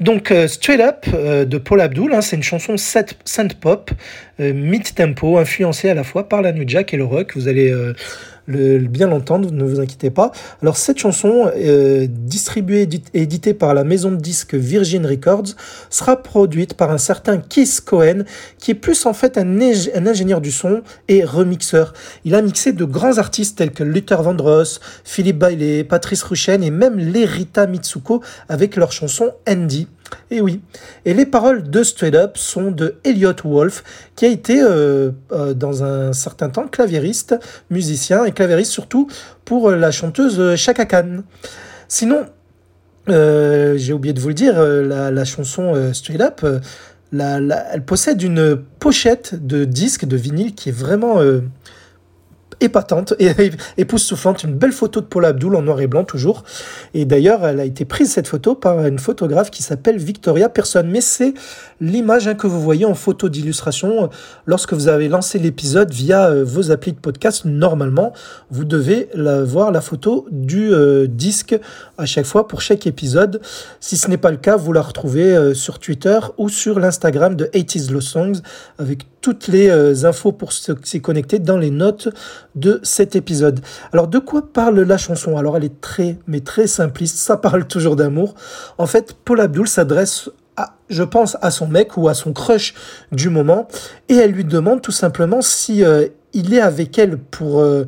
Donc, 0.00 0.32
Straight 0.48 0.80
Up 0.80 1.06
de 1.48 1.58
Paul 1.58 1.80
Abdul, 1.80 2.12
hein, 2.12 2.20
c'est 2.28 2.36
une 2.36 2.42
chanson 2.42 2.76
synth 2.76 3.54
pop, 3.54 3.90
euh, 4.40 4.52
mid-tempo, 4.52 5.38
influencée 5.38 5.88
à 5.88 5.94
la 5.94 6.04
fois 6.04 6.28
par 6.28 6.42
la 6.42 6.52
New 6.52 6.64
Jack 6.66 6.92
et 6.92 6.96
le 6.96 7.04
rock. 7.04 7.32
Vous 7.34 7.48
allez 7.48 7.70
euh, 7.70 7.94
bien 8.48 9.06
l'entendre, 9.06 9.50
ne 9.50 9.64
vous 9.64 9.80
inquiétez 9.80 10.10
pas. 10.10 10.30
Alors, 10.62 10.76
cette 10.76 10.98
chanson, 10.98 11.50
euh, 11.56 12.06
distribuée 12.08 12.88
et 13.14 13.22
éditée 13.22 13.54
par 13.54 13.72
la 13.72 13.84
maison 13.84 14.10
de 14.10 14.16
disques 14.16 14.54
Virgin 14.54 15.06
Records, 15.06 15.54
sera 15.90 16.22
produite 16.22 16.74
par 16.74 16.90
un 16.90 16.98
certain 16.98 17.38
Keith 17.38 17.80
Cohen, 17.84 18.24
qui 18.58 18.72
est 18.72 18.74
plus 18.74 19.06
en 19.06 19.14
fait 19.14 19.38
un 19.38 19.60
ingénieur 20.06 20.40
du 20.40 20.52
son 20.52 20.82
et 21.08 21.24
remixeur. 21.24 21.94
Il 22.24 22.34
a 22.34 22.42
mixé 22.42 22.72
de 22.72 22.84
grands 22.84 23.18
artistes 23.18 23.58
tels 23.58 23.72
que 23.72 23.84
Luther 23.84 24.22
Vandross, 24.22 24.80
Philippe 25.04 25.38
Bailey, 25.38 25.84
Patrice 25.84 26.22
Ruchen 26.22 26.62
et 26.62 26.70
même 26.70 26.98
Lerita 26.98 27.66
Mitsuko 27.66 28.22
avec 28.48 28.76
leur 28.76 28.92
chanson 28.92 29.32
Andy. 29.48 29.88
Et 30.30 30.40
oui. 30.40 30.60
Et 31.04 31.14
les 31.14 31.26
paroles 31.26 31.70
de 31.70 31.82
Straight 31.82 32.14
Up 32.14 32.36
sont 32.36 32.70
de 32.70 32.96
Elliot 33.04 33.34
Wolf, 33.44 33.82
qui 34.14 34.26
a 34.26 34.28
été 34.28 34.62
euh, 34.62 35.10
euh, 35.32 35.54
dans 35.54 35.84
un 35.84 36.12
certain 36.12 36.50
temps 36.50 36.68
claviériste, 36.68 37.36
musicien 37.70 38.24
et 38.24 38.32
claviériste 38.32 38.72
surtout 38.72 39.08
pour 39.44 39.70
euh, 39.70 39.76
la 39.76 39.90
chanteuse 39.90 40.56
Chaka 40.56 40.84
Khan. 40.84 41.22
Sinon, 41.88 42.26
j'ai 43.06 43.92
oublié 43.94 44.12
de 44.12 44.20
vous 44.20 44.28
le 44.28 44.34
dire, 44.34 44.60
la, 44.60 45.24
chanson 45.24 45.92
Straight 45.94 46.20
Up, 46.20 46.44
elle 47.10 47.82
possède 47.86 48.22
une 48.22 48.60
pochette 48.78 49.46
de 49.46 49.64
disque 49.64 50.04
de 50.04 50.16
vinyle 50.18 50.54
qui 50.54 50.68
est 50.68 50.72
vraiment 50.72 51.18
épatante 52.60 53.14
et 53.18 53.30
époustouflante. 53.76 54.44
Une 54.44 54.54
belle 54.54 54.72
photo 54.72 55.00
de 55.00 55.06
Paul 55.06 55.24
Abdul 55.24 55.54
en 55.54 55.62
noir 55.62 55.80
et 55.80 55.86
blanc 55.86 56.04
toujours. 56.04 56.44
Et 56.94 57.04
d'ailleurs, 57.04 57.46
elle 57.46 57.60
a 57.60 57.64
été 57.64 57.84
prise 57.84 58.12
cette 58.12 58.28
photo 58.28 58.54
par 58.54 58.84
une 58.86 58.98
photographe 58.98 59.50
qui 59.50 59.62
s'appelle 59.62 59.98
Victoria 59.98 60.48
Person. 60.48 60.84
Mais 60.86 61.00
c'est 61.00 61.34
l'image 61.80 62.28
hein, 62.28 62.34
que 62.34 62.46
vous 62.46 62.60
voyez 62.60 62.84
en 62.84 62.94
photo 62.94 63.28
d'illustration 63.28 64.04
euh, 64.04 64.06
lorsque 64.46 64.72
vous 64.72 64.88
avez 64.88 65.08
lancé 65.08 65.38
l'épisode 65.38 65.92
via 65.92 66.28
euh, 66.28 66.44
vos 66.44 66.70
applis 66.70 66.92
de 66.92 66.98
podcast. 66.98 67.44
Normalement, 67.44 68.12
vous 68.50 68.64
devez 68.64 69.08
voir 69.44 69.70
la 69.72 69.80
photo 69.80 70.26
du 70.30 70.72
euh, 70.72 71.06
disque 71.06 71.58
à 71.96 72.06
chaque 72.06 72.26
fois 72.26 72.48
pour 72.48 72.60
chaque 72.60 72.86
épisode. 72.86 73.40
Si 73.80 73.96
ce 73.96 74.08
n'est 74.08 74.18
pas 74.18 74.30
le 74.30 74.36
cas, 74.36 74.56
vous 74.56 74.72
la 74.72 74.82
retrouvez 74.82 75.54
sur 75.54 75.78
Twitter 75.78 76.18
ou 76.36 76.48
sur 76.48 76.78
l'Instagram 76.78 77.34
de 77.36 77.46
80s 77.46 77.92
Lost 77.92 78.08
Songs 78.08 78.40
avec 78.78 79.06
toutes 79.20 79.48
les 79.48 80.04
infos 80.04 80.32
pour 80.32 80.52
s'y 80.52 81.02
connecter 81.02 81.38
dans 81.38 81.58
les 81.58 81.70
notes 81.70 82.08
de 82.58 82.80
cet 82.82 83.16
épisode. 83.16 83.60
Alors 83.92 84.08
de 84.08 84.18
quoi 84.18 84.42
parle 84.52 84.80
la 84.80 84.98
chanson? 84.98 85.36
Alors 85.36 85.56
elle 85.56 85.64
est 85.64 85.80
très 85.80 86.18
mais 86.26 86.40
très 86.40 86.66
simpliste, 86.66 87.16
ça 87.16 87.36
parle 87.36 87.66
toujours 87.66 87.96
d'amour. 87.96 88.34
En 88.78 88.86
fait, 88.86 89.16
Paul 89.24 89.40
Abdul 89.40 89.68
s'adresse 89.68 90.30
à, 90.56 90.74
je 90.90 91.02
pense 91.02 91.36
à 91.40 91.50
son 91.50 91.68
mec 91.68 91.96
ou 91.96 92.08
à 92.08 92.14
son 92.14 92.32
crush 92.32 92.74
du 93.12 93.30
moment 93.30 93.68
et 94.08 94.16
elle 94.16 94.32
lui 94.32 94.44
demande 94.44 94.82
tout 94.82 94.92
simplement 94.92 95.40
si 95.40 95.84
euh, 95.84 96.06
il 96.32 96.52
est 96.52 96.60
avec 96.60 96.98
elle 96.98 97.16
pour 97.16 97.60
euh, 97.60 97.84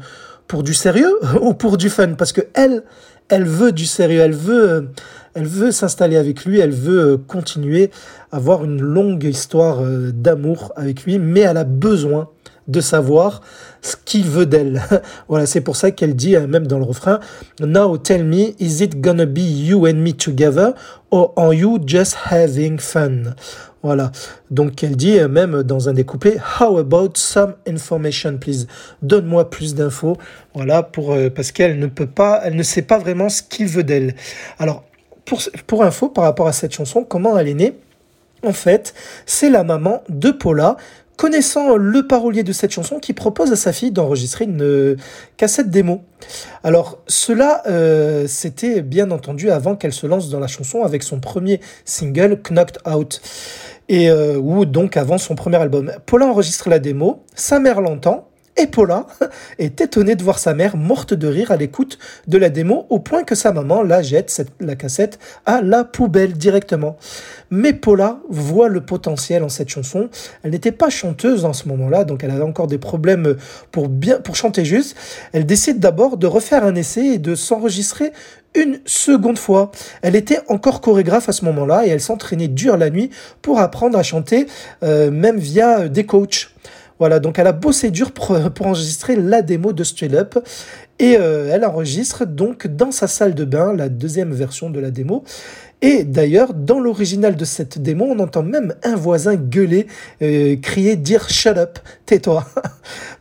pour 0.47 0.63
du 0.63 0.75
sérieux 0.75 1.19
ou 1.43 1.55
pour 1.55 1.77
du 1.77 1.91
fun 1.91 2.15
parce 2.15 2.33
que 2.33 2.43
elle 2.55 2.85
elle 3.29 3.45
veut 3.45 3.71
du 3.71 3.87
sérieux, 3.87 4.21
elle 4.21 4.35
veut 4.35 4.71
euh, 4.71 4.83
elle 5.35 5.47
veut 5.47 5.71
s'installer 5.71 6.17
avec 6.17 6.45
lui, 6.45 6.59
elle 6.59 6.73
veut 6.73 7.17
continuer 7.17 7.91
à 8.33 8.37
avoir 8.37 8.65
une 8.65 8.81
longue 8.81 9.23
histoire 9.23 9.81
d'amour 10.13 10.73
avec 10.75 11.05
lui, 11.05 11.21
mais 11.21 11.41
elle 11.41 11.57
a 11.57 11.63
besoin 11.63 12.29
de 12.71 12.81
savoir 12.81 13.41
ce 13.83 13.97
qu'il 14.05 14.25
veut 14.25 14.47
d'elle. 14.47 14.83
voilà, 15.29 15.47
c'est 15.47 15.61
pour 15.61 15.77
ça 15.77 15.91
qu'elle 15.91 16.15
dit, 16.15 16.37
euh, 16.37 16.47
même 16.47 16.67
dans 16.67 16.79
le 16.79 16.85
refrain, 16.85 17.21
Now 17.61 17.97
tell 17.99 18.25
me, 18.25 18.55
is 18.59 18.83
it 18.83 19.01
gonna 19.01 19.27
be 19.27 19.41
you 19.41 19.87
and 19.87 19.95
me 19.95 20.13
together, 20.13 20.75
or 21.11 21.33
are 21.37 21.53
you 21.53 21.79
just 21.85 22.17
having 22.31 22.79
fun? 22.79 23.35
Voilà. 23.83 24.13
Donc 24.51 24.83
elle 24.85 24.97
dit 24.97 25.19
euh, 25.19 25.29
même 25.29 25.63
dans 25.63 25.89
un 25.89 25.95
des 25.95 26.05
couplets, 26.05 26.37
How 26.61 26.79
about 26.79 27.13
some 27.15 27.55
information, 27.67 28.37
please? 28.39 28.67
Donne-moi 29.03 29.49
plus 29.49 29.75
d'infos. 29.75 30.17
Voilà, 30.55 30.83
pour, 30.83 31.13
euh, 31.13 31.31
parce 31.31 31.51
qu'elle 31.51 31.79
ne 31.79 31.87
peut 31.87 32.07
pas, 32.07 32.41
elle 32.45 32.57
ne 32.57 32.63
sait 32.63 32.83
pas 32.83 32.99
vraiment 32.99 33.29
ce 33.29 33.43
qu'il 33.43 33.67
veut 33.67 33.85
d'elle. 33.85 34.15
Alors, 34.59 34.85
pour, 35.25 35.41
pour 35.67 35.83
info, 35.83 36.09
par 36.09 36.25
rapport 36.25 36.47
à 36.47 36.53
cette 36.53 36.75
chanson, 36.75 37.05
comment 37.05 37.39
elle 37.39 37.49
est 37.49 37.55
née? 37.55 37.79
En 38.45 38.53
fait, 38.53 38.95
c'est 39.27 39.51
la 39.51 39.65
maman 39.65 40.03
de 40.09 40.31
Paula 40.31 40.77
connaissant 41.21 41.77
le 41.77 42.07
parolier 42.07 42.45
de 42.45 42.53
cette 42.55 42.71
chanson 42.71 42.99
qui 42.99 43.13
propose 43.13 43.53
à 43.53 43.57
sa 43.57 43.75
fille 43.75 43.91
d'enregistrer 43.91 44.47
une 44.47 44.63
euh, 44.63 44.97
cassette 45.37 45.69
démo. 45.69 46.01
Alors 46.65 47.03
cela, 47.09 47.63
euh, 47.67 48.25
c'était 48.27 48.81
bien 48.81 49.11
entendu 49.11 49.51
avant 49.51 49.77
qu'elle 49.77 49.93
se 49.93 50.07
lance 50.07 50.31
dans 50.31 50.41
la 50.41 50.47
chanson 50.47 50.83
avec 50.83 51.03
son 51.03 51.21
premier 51.21 51.61
single 51.85 52.41
Knocked 52.49 52.79
Out. 52.91 53.21
Et 53.91 54.09
euh, 54.09 54.39
ou 54.39 54.65
donc 54.65 54.97
avant 54.97 55.19
son 55.19 55.35
premier 55.35 55.59
album. 55.59 55.93
Paula 56.07 56.25
enregistre 56.25 56.71
la 56.71 56.79
démo, 56.79 57.23
sa 57.35 57.61
mère 57.61 57.83
l'entend, 57.83 58.30
et 58.57 58.67
Paula 58.67 59.07
est 59.59 59.81
étonnée 59.81 60.17
de 60.17 60.23
voir 60.23 60.39
sa 60.39 60.55
mère 60.55 60.77
morte 60.77 61.15
de 61.15 61.29
rire 61.29 61.51
à 61.51 61.57
l'écoute 61.57 61.99
de 62.27 62.39
la 62.39 62.51
démo 62.51 62.87
au 62.91 62.99
point 62.99 63.25
que 63.25 63.35
sa 63.35 63.53
maman 63.53 63.83
la 63.83 64.03
jette, 64.03 64.47
la 64.61 64.77
cassette, 64.77 65.19
à 65.47 65.63
la 65.63 65.85
poubelle 65.85 66.35
directement. 66.35 66.97
Mais 67.51 67.73
Paula 67.73 68.19
voit 68.29 68.69
le 68.69 68.81
potentiel 68.81 69.43
en 69.43 69.49
cette 69.49 69.69
chanson. 69.69 70.09
Elle 70.43 70.51
n'était 70.51 70.73
pas 70.73 70.91
chanteuse 70.91 71.45
en 71.45 71.53
ce 71.53 71.69
moment-là, 71.69 72.05
donc 72.05 72.25
elle 72.25 72.31
avait 72.31 72.43
encore 72.43 72.67
des 72.67 72.79
problèmes 72.79 73.37
pour 73.73 73.89
bien, 73.89 74.21
pour 74.21 74.37
chanter 74.37 74.65
juste. 74.65 74.97
Elle 75.33 75.47
décide 75.47 75.79
d'abord 75.79 76.17
de 76.17 76.27
refaire 76.27 76.65
un 76.65 76.75
essai 76.75 77.07
et 77.07 77.19
de 77.19 77.35
s'enregistrer 77.35 78.13
une 78.55 78.81
seconde 78.85 79.39
fois. 79.39 79.71
Elle 80.03 80.17
était 80.17 80.41
encore 80.49 80.81
chorégraphe 80.81 81.29
à 81.29 81.33
ce 81.33 81.45
moment-là 81.45 81.87
et 81.87 81.91
elle 81.91 82.01
s'entraînait 82.01 82.49
dur 82.49 82.77
la 82.77 82.91
nuit 82.91 83.11
pour 83.43 83.61
apprendre 83.61 83.97
à 83.99 84.03
chanter, 84.03 84.47
euh, 84.83 85.11
même 85.11 85.39
via 85.39 85.81
euh, 85.81 85.89
des 85.89 86.05
coachs. 86.05 86.51
Voilà, 87.01 87.19
donc 87.19 87.39
elle 87.39 87.47
a 87.47 87.53
bossé 87.53 87.91
dur 87.91 88.13
pour, 88.13 88.39
pour 88.53 88.67
enregistrer 88.67 89.17
la 89.17 89.41
démo 89.43 89.73
de 89.73 89.83
Straight 89.83 90.15
Up. 90.15 90.39
Et 90.99 91.17
euh, 91.17 91.49
elle 91.51 91.65
enregistre 91.65 92.27
donc 92.27 92.67
dans 92.67 92.93
sa 92.93 93.07
salle 93.07 93.35
de 93.35 93.47
bain 93.47 93.73
la 93.75 93.89
deuxième 93.89 94.35
version 94.35 94.69
de 94.69 94.79
la 94.79 94.91
démo. 94.91 95.25
Et 95.81 96.05
d'ailleurs, 96.05 96.53
dans 96.53 96.79
l'original 96.79 97.37
de 97.37 97.45
cette 97.47 97.79
démo, 97.79 98.05
on 98.05 98.19
entend 98.19 98.43
même 98.43 98.75
un 98.83 98.97
voisin 98.97 99.35
gueuler, 99.35 99.87
euh, 100.21 100.57
crier, 100.57 100.97
dire 100.97 101.31
Shut 101.31 101.57
up, 101.57 101.79
tais-toi, 102.05 102.47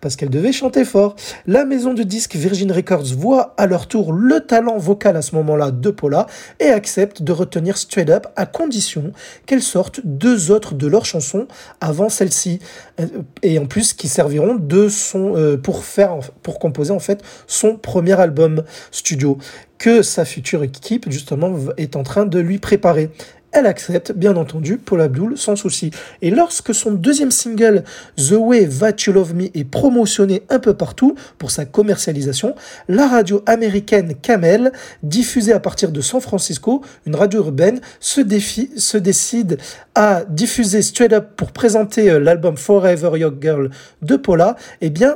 parce 0.02 0.16
qu'elle 0.16 0.30
devait 0.30 0.52
chanter 0.52 0.86
fort. 0.86 1.16
La 1.48 1.66
maison 1.66 1.94
de 1.94 2.04
disques 2.04 2.36
Virgin 2.36 2.72
Records 2.72 3.14
voit 3.16 3.54
à 3.58 3.68
leur 3.68 3.88
tour 3.88 4.14
le 4.14 4.42
talent 4.42 4.78
vocal 4.78 5.16
à 5.16 5.22
ce 5.22 5.36
moment-là 5.36 5.72
de 5.72 5.90
Paula 5.90 6.28
et 6.60 6.68
accepte 6.68 7.22
de 7.22 7.32
retenir 7.32 7.78
Straight 7.78 8.10
Up 8.10 8.28
à 8.36 8.46
condition 8.46 9.12
qu'elle 9.46 9.62
sorte 9.62 10.02
deux 10.04 10.52
autres 10.52 10.74
de 10.74 10.88
leurs 10.88 11.06
chansons 11.06 11.48
avant 11.82 12.10
celle-ci, 12.10 12.60
Euh, 13.00 13.06
et 13.44 13.60
en 13.60 13.66
plus 13.66 13.94
qui 13.94 14.08
serviront 14.08 14.56
de 14.56 14.90
son 14.90 15.36
euh, 15.36 15.58
pour 15.58 15.84
faire 15.84 16.20
pour 16.44 16.60
composer 16.60 16.92
en 16.92 17.00
fait 17.00 17.22
son 17.48 17.76
premier 17.76 18.20
album 18.20 18.64
studio 18.92 19.38
que 19.78 20.02
sa 20.02 20.26
future 20.26 20.64
équipe 20.64 21.10
justement 21.10 21.54
est 21.78 21.96
en 21.96 22.04
train 22.04 22.26
de 22.26 22.40
lui 22.40 22.60
préparer. 22.60 23.10
Elle 23.52 23.66
accepte, 23.66 24.12
bien 24.12 24.36
entendu, 24.36 24.78
Paul 24.78 25.02
Abdul 25.02 25.38
sans 25.38 25.56
souci. 25.56 25.90
Et 26.22 26.30
lorsque 26.30 26.74
son 26.74 26.92
deuxième 26.92 27.32
single, 27.32 27.84
The 28.16 28.34
Way 28.34 28.70
That 28.80 28.96
You 29.08 29.14
Love 29.14 29.34
Me, 29.34 29.46
est 29.58 29.64
promotionné 29.64 30.44
un 30.50 30.60
peu 30.60 30.76
partout 30.76 31.16
pour 31.40 31.50
sa 31.50 31.66
commercialisation, 31.66 32.54
la 32.88 33.08
radio 33.08 33.42
américaine 33.48 34.14
Camel, 34.22 34.72
diffusée 35.02 35.54
à 35.54 35.60
partir 35.60 35.92
de 35.92 36.00
San 36.00 36.22
Francisco, 36.22 36.84
une 37.08 37.16
radio 37.16 37.40
urbaine, 37.40 37.82
se, 38.00 38.22
défi- 38.22 38.70
se 38.78 38.98
décide 38.98 39.58
à 39.96 40.24
diffuser 40.30 40.84
Straight 40.84 41.14
Up 41.14 41.30
pour 41.36 41.52
présenter 41.52 42.12
euh, 42.12 42.20
l'album 42.20 42.56
Forever 42.56 43.18
Your 43.18 43.34
Girl 43.42 43.72
de 44.04 44.16
Paula. 44.16 44.58
Eh 44.82 44.92
bien, 44.92 45.16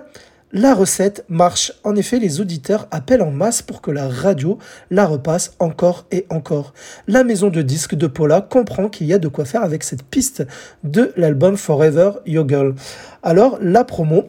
la 0.53 0.75
recette 0.75 1.25
marche. 1.27 1.73
En 1.83 1.95
effet, 1.95 2.19
les 2.19 2.39
auditeurs 2.39 2.87
appellent 2.91 3.23
en 3.23 3.31
masse 3.31 3.61
pour 3.63 3.81
que 3.81 3.91
la 3.91 4.07
radio 4.07 4.59
la 4.91 5.05
repasse 5.05 5.55
encore 5.59 6.05
et 6.11 6.25
encore. 6.29 6.73
La 7.07 7.23
maison 7.23 7.49
de 7.49 7.61
disques 7.61 7.95
de 7.95 8.07
Paula 8.07 8.41
comprend 8.41 8.87
qu'il 8.87 9.07
y 9.07 9.13
a 9.13 9.19
de 9.19 9.27
quoi 9.27 9.45
faire 9.45 9.63
avec 9.63 9.83
cette 9.83 10.03
piste 10.03 10.43
de 10.83 11.11
l'album 11.17 11.57
Forever 11.57 12.11
Your 12.27 12.47
Girl. 12.47 12.75
Alors, 13.23 13.57
la 13.61 13.83
promo 13.83 14.25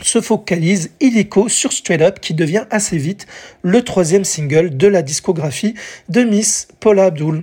se 0.00 0.20
focalise 0.20 0.92
illico 1.00 1.48
sur 1.48 1.72
Straight 1.72 2.00
Up 2.00 2.20
qui 2.20 2.32
devient 2.32 2.64
assez 2.70 2.96
vite 2.96 3.26
le 3.62 3.82
troisième 3.82 4.24
single 4.24 4.76
de 4.76 4.86
la 4.86 5.02
discographie 5.02 5.74
de 6.08 6.22
Miss 6.22 6.68
Paula 6.78 7.06
Abdul. 7.06 7.42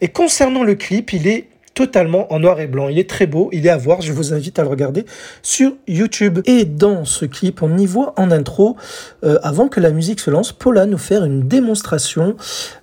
Et 0.00 0.08
concernant 0.08 0.64
le 0.64 0.74
clip, 0.74 1.12
il 1.12 1.26
est 1.26 1.48
totalement 1.74 2.32
en 2.32 2.38
noir 2.38 2.60
et 2.60 2.66
blanc. 2.66 2.88
Il 2.88 2.98
est 2.98 3.08
très 3.08 3.26
beau, 3.26 3.48
il 3.52 3.66
est 3.66 3.70
à 3.70 3.76
voir, 3.76 4.00
je 4.00 4.12
vous 4.12 4.32
invite 4.32 4.58
à 4.58 4.62
le 4.62 4.68
regarder 4.68 5.04
sur 5.42 5.72
YouTube. 5.88 6.40
Et 6.46 6.64
dans 6.64 7.04
ce 7.04 7.24
clip, 7.24 7.62
on 7.62 7.76
y 7.76 7.86
voit 7.86 8.14
en 8.16 8.30
intro, 8.30 8.76
euh, 9.24 9.38
avant 9.42 9.68
que 9.68 9.80
la 9.80 9.90
musique 9.90 10.20
se 10.20 10.30
lance, 10.30 10.52
Paula 10.52 10.86
nous 10.86 10.98
faire 10.98 11.24
une 11.24 11.48
démonstration 11.48 12.36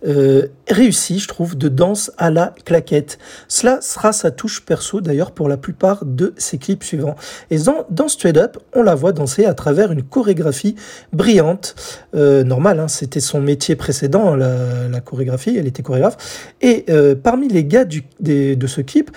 euh, 0.05 0.47
réussie, 0.67 1.19
je 1.19 1.27
trouve, 1.27 1.57
de 1.57 1.69
danse 1.69 2.11
à 2.17 2.29
la 2.29 2.53
claquette. 2.65 3.17
Cela 3.47 3.81
sera 3.81 4.11
sa 4.11 4.31
touche 4.31 4.65
perso 4.65 4.99
d'ailleurs 4.99 5.31
pour 5.31 5.47
la 5.47 5.57
plupart 5.57 6.05
de 6.05 6.33
ses 6.37 6.57
clips 6.57 6.83
suivants. 6.83 7.15
Et 7.49 7.57
dans, 7.59 7.85
dans 7.89 8.09
Straight 8.09 8.37
Up, 8.37 8.57
on 8.73 8.83
la 8.83 8.95
voit 8.95 9.13
danser 9.13 9.45
à 9.45 9.53
travers 9.53 9.91
une 9.91 10.03
chorégraphie 10.03 10.75
brillante. 11.13 11.75
Euh, 12.13 12.43
normal, 12.43 12.79
hein, 12.79 12.87
c'était 12.87 13.19
son 13.21 13.39
métier 13.39 13.75
précédent, 13.75 14.35
la, 14.35 14.99
chorégraphie, 14.99 15.57
elle 15.57 15.67
était 15.67 15.81
chorégraphe. 15.81 16.51
Et 16.61 16.85
euh, 16.89 17.15
parmi 17.15 17.47
les 17.47 17.63
gars 17.63 17.85
du, 17.85 18.03
de 18.19 18.67
ce 18.67 18.80
clip, 18.83 19.11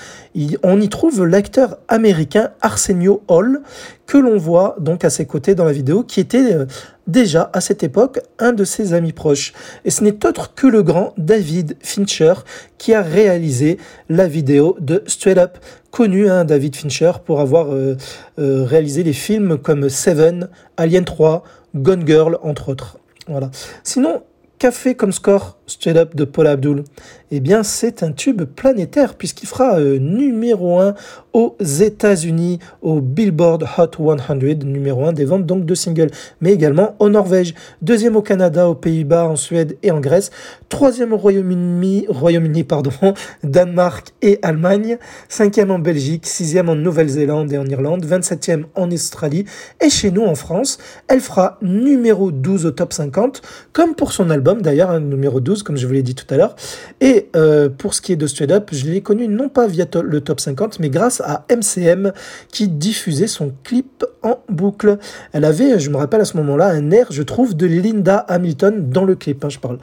on 0.63 0.81
y 0.81 0.89
trouve 0.89 1.25
l'acteur 1.25 1.79
américain 1.89 2.51
Arsenio 2.61 3.23
Hall, 3.29 3.63
que 4.07 4.19
l'on 4.19 4.37
voit 4.37 4.77
donc 4.79 5.05
à 5.05 5.11
ses 5.11 5.27
côtés 5.27 5.55
dans 5.55 5.65
la 5.65 5.73
vidéo, 5.73 6.03
qui 6.03 6.21
était 6.21 6.55
euh, 6.55 6.67
déjà 7.07 7.51
à 7.53 7.61
cette 7.61 7.83
époque 7.83 8.21
un 8.39 8.53
de 8.53 8.65
ses 8.65 8.93
amis 8.93 9.13
proches. 9.13 9.53
Et 9.85 9.91
ce 9.91 10.05
n'est 10.05 10.25
autre 10.27 10.55
que 10.55 10.67
le 10.67 10.83
grand 10.83 11.15
David 11.17 11.77
Fincher 11.81 12.35
qui 12.79 12.95
a 12.95 13.03
réalisé 13.03 13.79
la 14.09 14.27
vidéo 14.27 14.77
de 14.81 15.03
Straight 15.07 15.39
Up, 15.39 15.59
connu 15.91 16.29
hein, 16.29 16.45
David 16.45 16.77
Fincher 16.77 17.13
pour 17.25 17.41
avoir 17.41 17.73
euh, 17.73 17.97
euh, 18.39 18.65
réalisé 18.65 19.03
des 19.03 19.13
films 19.13 19.59
comme 19.59 19.89
Seven, 19.89 20.49
Alien 20.77 21.05
3, 21.05 21.45
Gone 21.75 22.07
Girl 22.07 22.39
entre 22.43 22.69
autres. 22.69 22.99
Voilà. 23.27 23.51
Sinon, 23.83 24.23
qu'a 24.59 24.71
fait 24.71 24.95
comme 24.95 25.13
score 25.13 25.59
Straight 25.67 25.97
Up 25.97 26.15
de 26.15 26.25
Paul 26.25 26.47
Abdul. 26.47 26.85
Eh 27.31 27.41
bien, 27.41 27.63
c'est 27.63 28.03
un 28.03 28.13
tube 28.13 28.43
planétaire 28.43 29.15
puisqu'il 29.15 29.47
fera 29.47 29.79
euh, 29.79 29.99
numéro 29.99 30.79
1 30.79 30.95
aux 31.33 31.57
États-Unis 31.61 32.61
au 32.81 33.01
Billboard 33.01 33.67
Hot 33.77 33.91
100, 33.97 34.65
numéro 34.65 35.05
1 35.05 35.13
des 35.13 35.25
ventes 35.25 35.47
donc 35.47 35.65
de 35.65 35.75
singles, 35.75 36.11
mais 36.41 36.53
également 36.53 36.95
au 37.01 37.09
Norvège, 37.09 37.55
deuxième 37.83 38.15
au 38.15 38.23
Canada, 38.23 38.69
aux 38.69 38.77
Pays-Bas, 38.77 39.25
en 39.25 39.37
Suède 39.37 39.77
et 39.83 39.91
en 39.91 40.01
Grèce, 40.01 40.31
troisième 40.69 41.13
au 41.13 41.17
Royaume-Uni, 41.17 42.07
Royaume-Uni 42.09 42.63
pardon, 42.63 42.93
Danemark 43.43 44.13
et 44.23 44.39
Allemagne, 44.43 44.99
cinquième 45.29 45.73
en 45.73 45.81
Belgique, 45.81 46.27
sixième 46.27 46.69
en 46.69 46.77
Nouvelle-Zélande 46.77 47.53
et 47.53 47.59
en 47.59 47.67
Irlande, 47.67 48.07
27e 48.07 48.65
en 48.77 48.91
Australie. 48.93 49.45
Et 49.85 49.91
chez 49.91 50.11
nous 50.11 50.23
en 50.23 50.35
France, 50.35 50.79
elle 51.09 51.21
fera 51.21 51.59
numéro 51.63 52.31
12 52.31 52.67
au 52.67 52.71
top 52.71 52.93
50, 52.93 53.43
comme 53.73 53.95
pour 53.95 54.13
son 54.13 54.31
album 54.31 54.63
d'ailleurs, 54.63 54.91
hein, 54.91 55.01
numéro 55.01 55.41
12 55.41 55.54
comme 55.63 55.77
je 55.77 55.87
vous 55.87 55.93
l'ai 55.93 56.03
dit 56.03 56.15
tout 56.15 56.27
à 56.31 56.37
l'heure. 56.37 56.57
Et 57.01 57.29
euh, 57.37 57.69
pour 57.69 57.95
ce 57.95 58.01
qui 58.01 58.13
est 58.13 58.17
de 58.17 58.27
Straight 58.27 58.51
Up, 58.51 58.71
je 58.73 58.87
l'ai 58.87 59.01
connu 59.01 59.29
non 59.29 59.49
pas 59.49 59.67
via 59.67 59.87
le 60.03 60.21
top 60.21 60.41
50, 60.41 60.81
mais 60.81 60.91
grâce 60.91 61.21
à 61.21 61.45
MCM 61.51 62.13
qui 62.51 62.69
diffusait 62.69 63.27
son 63.27 63.53
clip 63.63 64.05
en 64.23 64.41
boucle. 64.49 64.99
Elle 65.33 65.45
avait, 65.45 65.79
je 65.79 65.91
me 65.91 65.97
rappelle 65.97 66.21
à 66.21 66.25
ce 66.25 66.37
moment-là, 66.39 66.69
un 66.69 66.91
air, 66.91 67.09
je 67.11 67.23
trouve, 67.23 67.55
de 67.55 67.67
Linda 67.67 68.19
Hamilton 68.19 68.91
dans 68.91 69.05
le 69.05 69.15
clip, 69.15 69.45
hein, 69.45 69.49
je 69.49 69.59
parle 69.59 69.79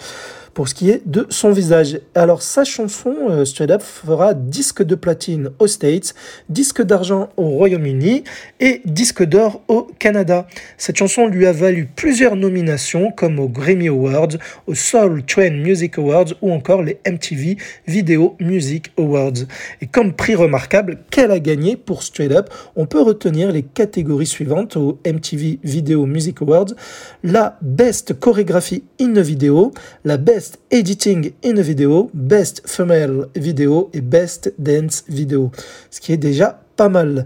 pour 0.53 0.67
ce 0.67 0.73
qui 0.73 0.89
est 0.89 1.01
de 1.05 1.25
son 1.29 1.51
visage. 1.51 1.99
Alors 2.15 2.41
sa 2.41 2.63
chanson 2.63 3.15
euh, 3.29 3.45
Straight 3.45 3.71
Up 3.71 3.81
fera 3.81 4.33
disque 4.33 4.83
de 4.83 4.95
platine 4.95 5.49
aux 5.59 5.67
States, 5.67 6.13
disque 6.49 6.81
d'argent 6.81 7.29
au 7.37 7.49
Royaume-Uni 7.49 8.23
et 8.59 8.81
disque 8.85 9.23
d'or 9.23 9.61
au 9.67 9.87
Canada. 9.99 10.47
Cette 10.77 10.97
chanson 10.97 11.27
lui 11.27 11.45
a 11.45 11.51
valu 11.51 11.87
plusieurs 11.95 12.35
nominations 12.35 13.11
comme 13.11 13.39
aux 13.39 13.47
Grammy 13.47 13.87
Awards, 13.87 14.37
aux 14.67 14.75
Soul 14.75 15.23
Train 15.23 15.51
Music 15.51 15.97
Awards 15.97 16.33
ou 16.41 16.51
encore 16.51 16.83
les 16.83 16.99
MTV 17.09 17.57
Video 17.87 18.35
Music 18.39 18.91
Awards. 18.97 19.45
Et 19.81 19.87
comme 19.87 20.13
prix 20.13 20.35
remarquable 20.35 20.99
qu'elle 21.09 21.31
a 21.31 21.39
gagné 21.39 21.75
pour 21.77 22.03
Straight 22.03 22.31
Up, 22.31 22.49
on 22.75 22.85
peut 22.85 23.01
retenir 23.01 23.51
les 23.51 23.63
catégories 23.63 24.27
suivantes 24.27 24.75
aux 24.75 24.99
MTV 25.05 25.59
Video 25.63 26.05
Music 26.05 26.41
Awards, 26.41 26.73
la 27.23 27.57
Best 27.61 28.19
Chorégraphie 28.19 28.83
in 28.99 29.15
a 29.15 29.21
Video, 29.21 29.71
la 30.03 30.17
Best 30.17 30.40
Best 30.41 30.59
Editing 30.71 31.33
in 31.45 31.57
a 31.57 31.61
Video, 31.61 32.09
Best 32.15 32.63
Female 32.65 33.27
Video 33.35 33.91
et 33.93 34.01
Best 34.01 34.55
Dance 34.57 35.03
Video. 35.07 35.51
Ce 35.91 36.01
qui 36.01 36.13
est 36.13 36.17
déjà 36.17 36.63
pas 36.77 36.89
mal. 36.89 37.25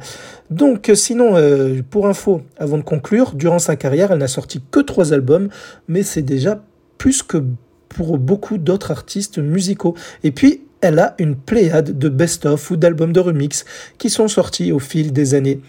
Donc, 0.49 0.89
euh, 0.89 0.95
sinon, 0.95 1.37
euh, 1.37 1.81
pour 1.89 2.07
info, 2.07 2.41
avant 2.57 2.77
de 2.77 2.83
conclure, 2.83 3.31
durant 3.33 3.57
sa 3.57 3.77
carrière, 3.77 4.11
elle 4.11 4.17
n'a 4.17 4.27
sorti 4.27 4.61
que 4.69 4.81
trois 4.81 5.13
albums, 5.13 5.47
mais 5.87 6.03
c'est 6.03 6.23
déjà 6.23 6.61
plus 6.97 7.23
que 7.23 7.41
pour 7.87 8.17
beaucoup 8.17 8.57
d'autres 8.57 8.91
artistes 8.91 9.37
musicaux. 9.37 9.95
Et 10.25 10.31
puis, 10.31 10.64
elle 10.85 10.99
a 10.99 11.15
une 11.17 11.35
pléiade 11.35 11.97
de 11.97 12.09
best-of 12.09 12.69
ou 12.69 12.77
d'albums 12.77 13.11
de 13.11 13.19
remix 13.19 13.65
qui 13.97 14.09
sont 14.09 14.27
sortis 14.27 14.71
au 14.71 14.79
fil 14.79 15.11
des 15.11 15.33
années. 15.33 15.59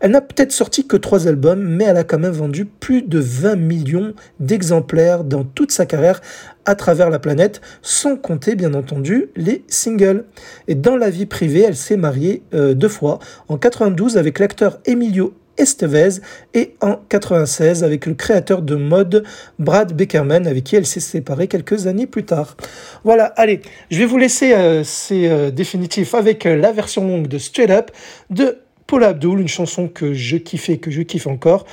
Elle 0.00 0.10
n'a 0.10 0.20
peut-être 0.20 0.52
sorti 0.52 0.86
que 0.86 0.96
trois 0.96 1.28
albums, 1.28 1.62
mais 1.62 1.84
elle 1.84 1.96
a 1.96 2.04
quand 2.04 2.18
même 2.18 2.32
vendu 2.32 2.64
plus 2.64 3.02
de 3.02 3.20
20 3.20 3.54
millions 3.56 4.14
d'exemplaires 4.40 5.22
dans 5.22 5.44
toute 5.44 5.70
sa 5.70 5.86
carrière 5.86 6.20
à 6.64 6.74
travers 6.74 7.10
la 7.10 7.18
planète, 7.18 7.60
sans 7.82 8.16
compter 8.16 8.56
bien 8.56 8.74
entendu 8.74 9.28
les 9.36 9.64
singles. 9.68 10.24
Et 10.66 10.74
dans 10.74 10.96
la 10.96 11.10
vie 11.10 11.26
privée, 11.26 11.62
elle 11.62 11.76
s'est 11.76 11.96
mariée 11.96 12.42
euh, 12.52 12.74
deux 12.74 12.88
fois, 12.88 13.20
en 13.48 13.58
92 13.58 14.16
avec 14.16 14.38
l'acteur 14.38 14.80
Emilio 14.86 15.34
Estevez 15.58 16.20
et 16.54 16.74
en 16.80 16.96
96 17.08 17.84
avec 17.84 18.06
le 18.06 18.14
créateur 18.14 18.62
de 18.62 18.74
mode 18.74 19.24
Brad 19.58 19.92
Beckerman 19.94 20.46
avec 20.46 20.64
qui 20.64 20.76
elle 20.76 20.86
s'est 20.86 21.00
séparée 21.00 21.48
quelques 21.48 21.86
années 21.86 22.06
plus 22.06 22.24
tard. 22.24 22.56
Voilà, 23.04 23.26
allez, 23.36 23.60
je 23.90 23.98
vais 23.98 24.06
vous 24.06 24.18
laisser 24.18 24.52
euh, 24.54 24.84
ces 24.84 25.28
euh, 25.28 25.50
définitifs 25.50 26.14
avec 26.14 26.46
euh, 26.46 26.56
la 26.56 26.72
version 26.72 27.06
longue 27.06 27.28
de 27.28 27.38
Straight 27.38 27.70
Up 27.70 27.90
de 28.30 28.58
Paula 28.86 29.08
Abdul, 29.08 29.40
une 29.40 29.48
chanson 29.48 29.88
que 29.88 30.12
je 30.12 30.36
kiffais, 30.36 30.76
que 30.78 30.90
je 30.90 31.02
kiffe 31.02 31.26
encore. 31.26 31.64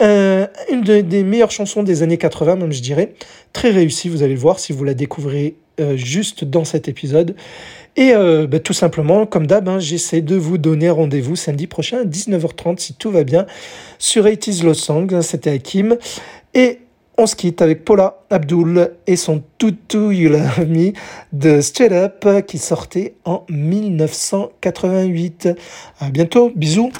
Euh, 0.00 0.46
une 0.70 0.82
de- 0.82 1.00
des 1.00 1.24
meilleures 1.24 1.50
chansons 1.50 1.82
des 1.82 2.02
années 2.02 2.18
80, 2.18 2.56
même 2.56 2.72
je 2.72 2.82
dirais. 2.82 3.14
Très 3.52 3.70
réussie, 3.70 4.08
vous 4.08 4.22
allez 4.22 4.34
le 4.34 4.40
voir 4.40 4.58
si 4.58 4.72
vous 4.72 4.84
la 4.84 4.94
découvrez 4.94 5.56
euh, 5.80 5.96
juste 5.96 6.44
dans 6.44 6.64
cet 6.64 6.86
épisode. 6.88 7.34
Et 7.96 8.12
euh, 8.14 8.46
bah, 8.46 8.60
tout 8.60 8.72
simplement, 8.72 9.26
comme 9.26 9.46
d'hab, 9.46 9.68
hein, 9.68 9.78
j'essaie 9.80 10.20
de 10.20 10.36
vous 10.36 10.58
donner 10.58 10.90
rendez-vous 10.90 11.36
samedi 11.36 11.66
prochain 11.66 12.02
à 12.02 12.04
19h30 12.04 12.78
si 12.78 12.94
tout 12.94 13.10
va 13.10 13.24
bien 13.24 13.46
sur 13.98 14.24
80s 14.24 14.64
Lost 14.64 14.82
Song. 14.82 15.12
hein, 15.12 15.22
C'était 15.22 15.50
Hakim. 15.50 15.96
Et 16.54 16.78
on 17.16 17.26
se 17.26 17.34
quitte 17.34 17.60
avec 17.62 17.84
Paula 17.84 18.20
Abdul 18.30 18.92
et 19.08 19.16
son 19.16 19.42
Tutu 19.58 20.14
You 20.14 20.30
Love 20.30 20.68
Me 20.68 20.92
de 21.32 21.60
Straight 21.60 21.90
Up 21.90 22.24
qui 22.46 22.58
sortait 22.58 23.14
en 23.24 23.44
1988. 23.48 25.48
À 25.98 26.10
bientôt, 26.10 26.52
bisous. 26.54 26.92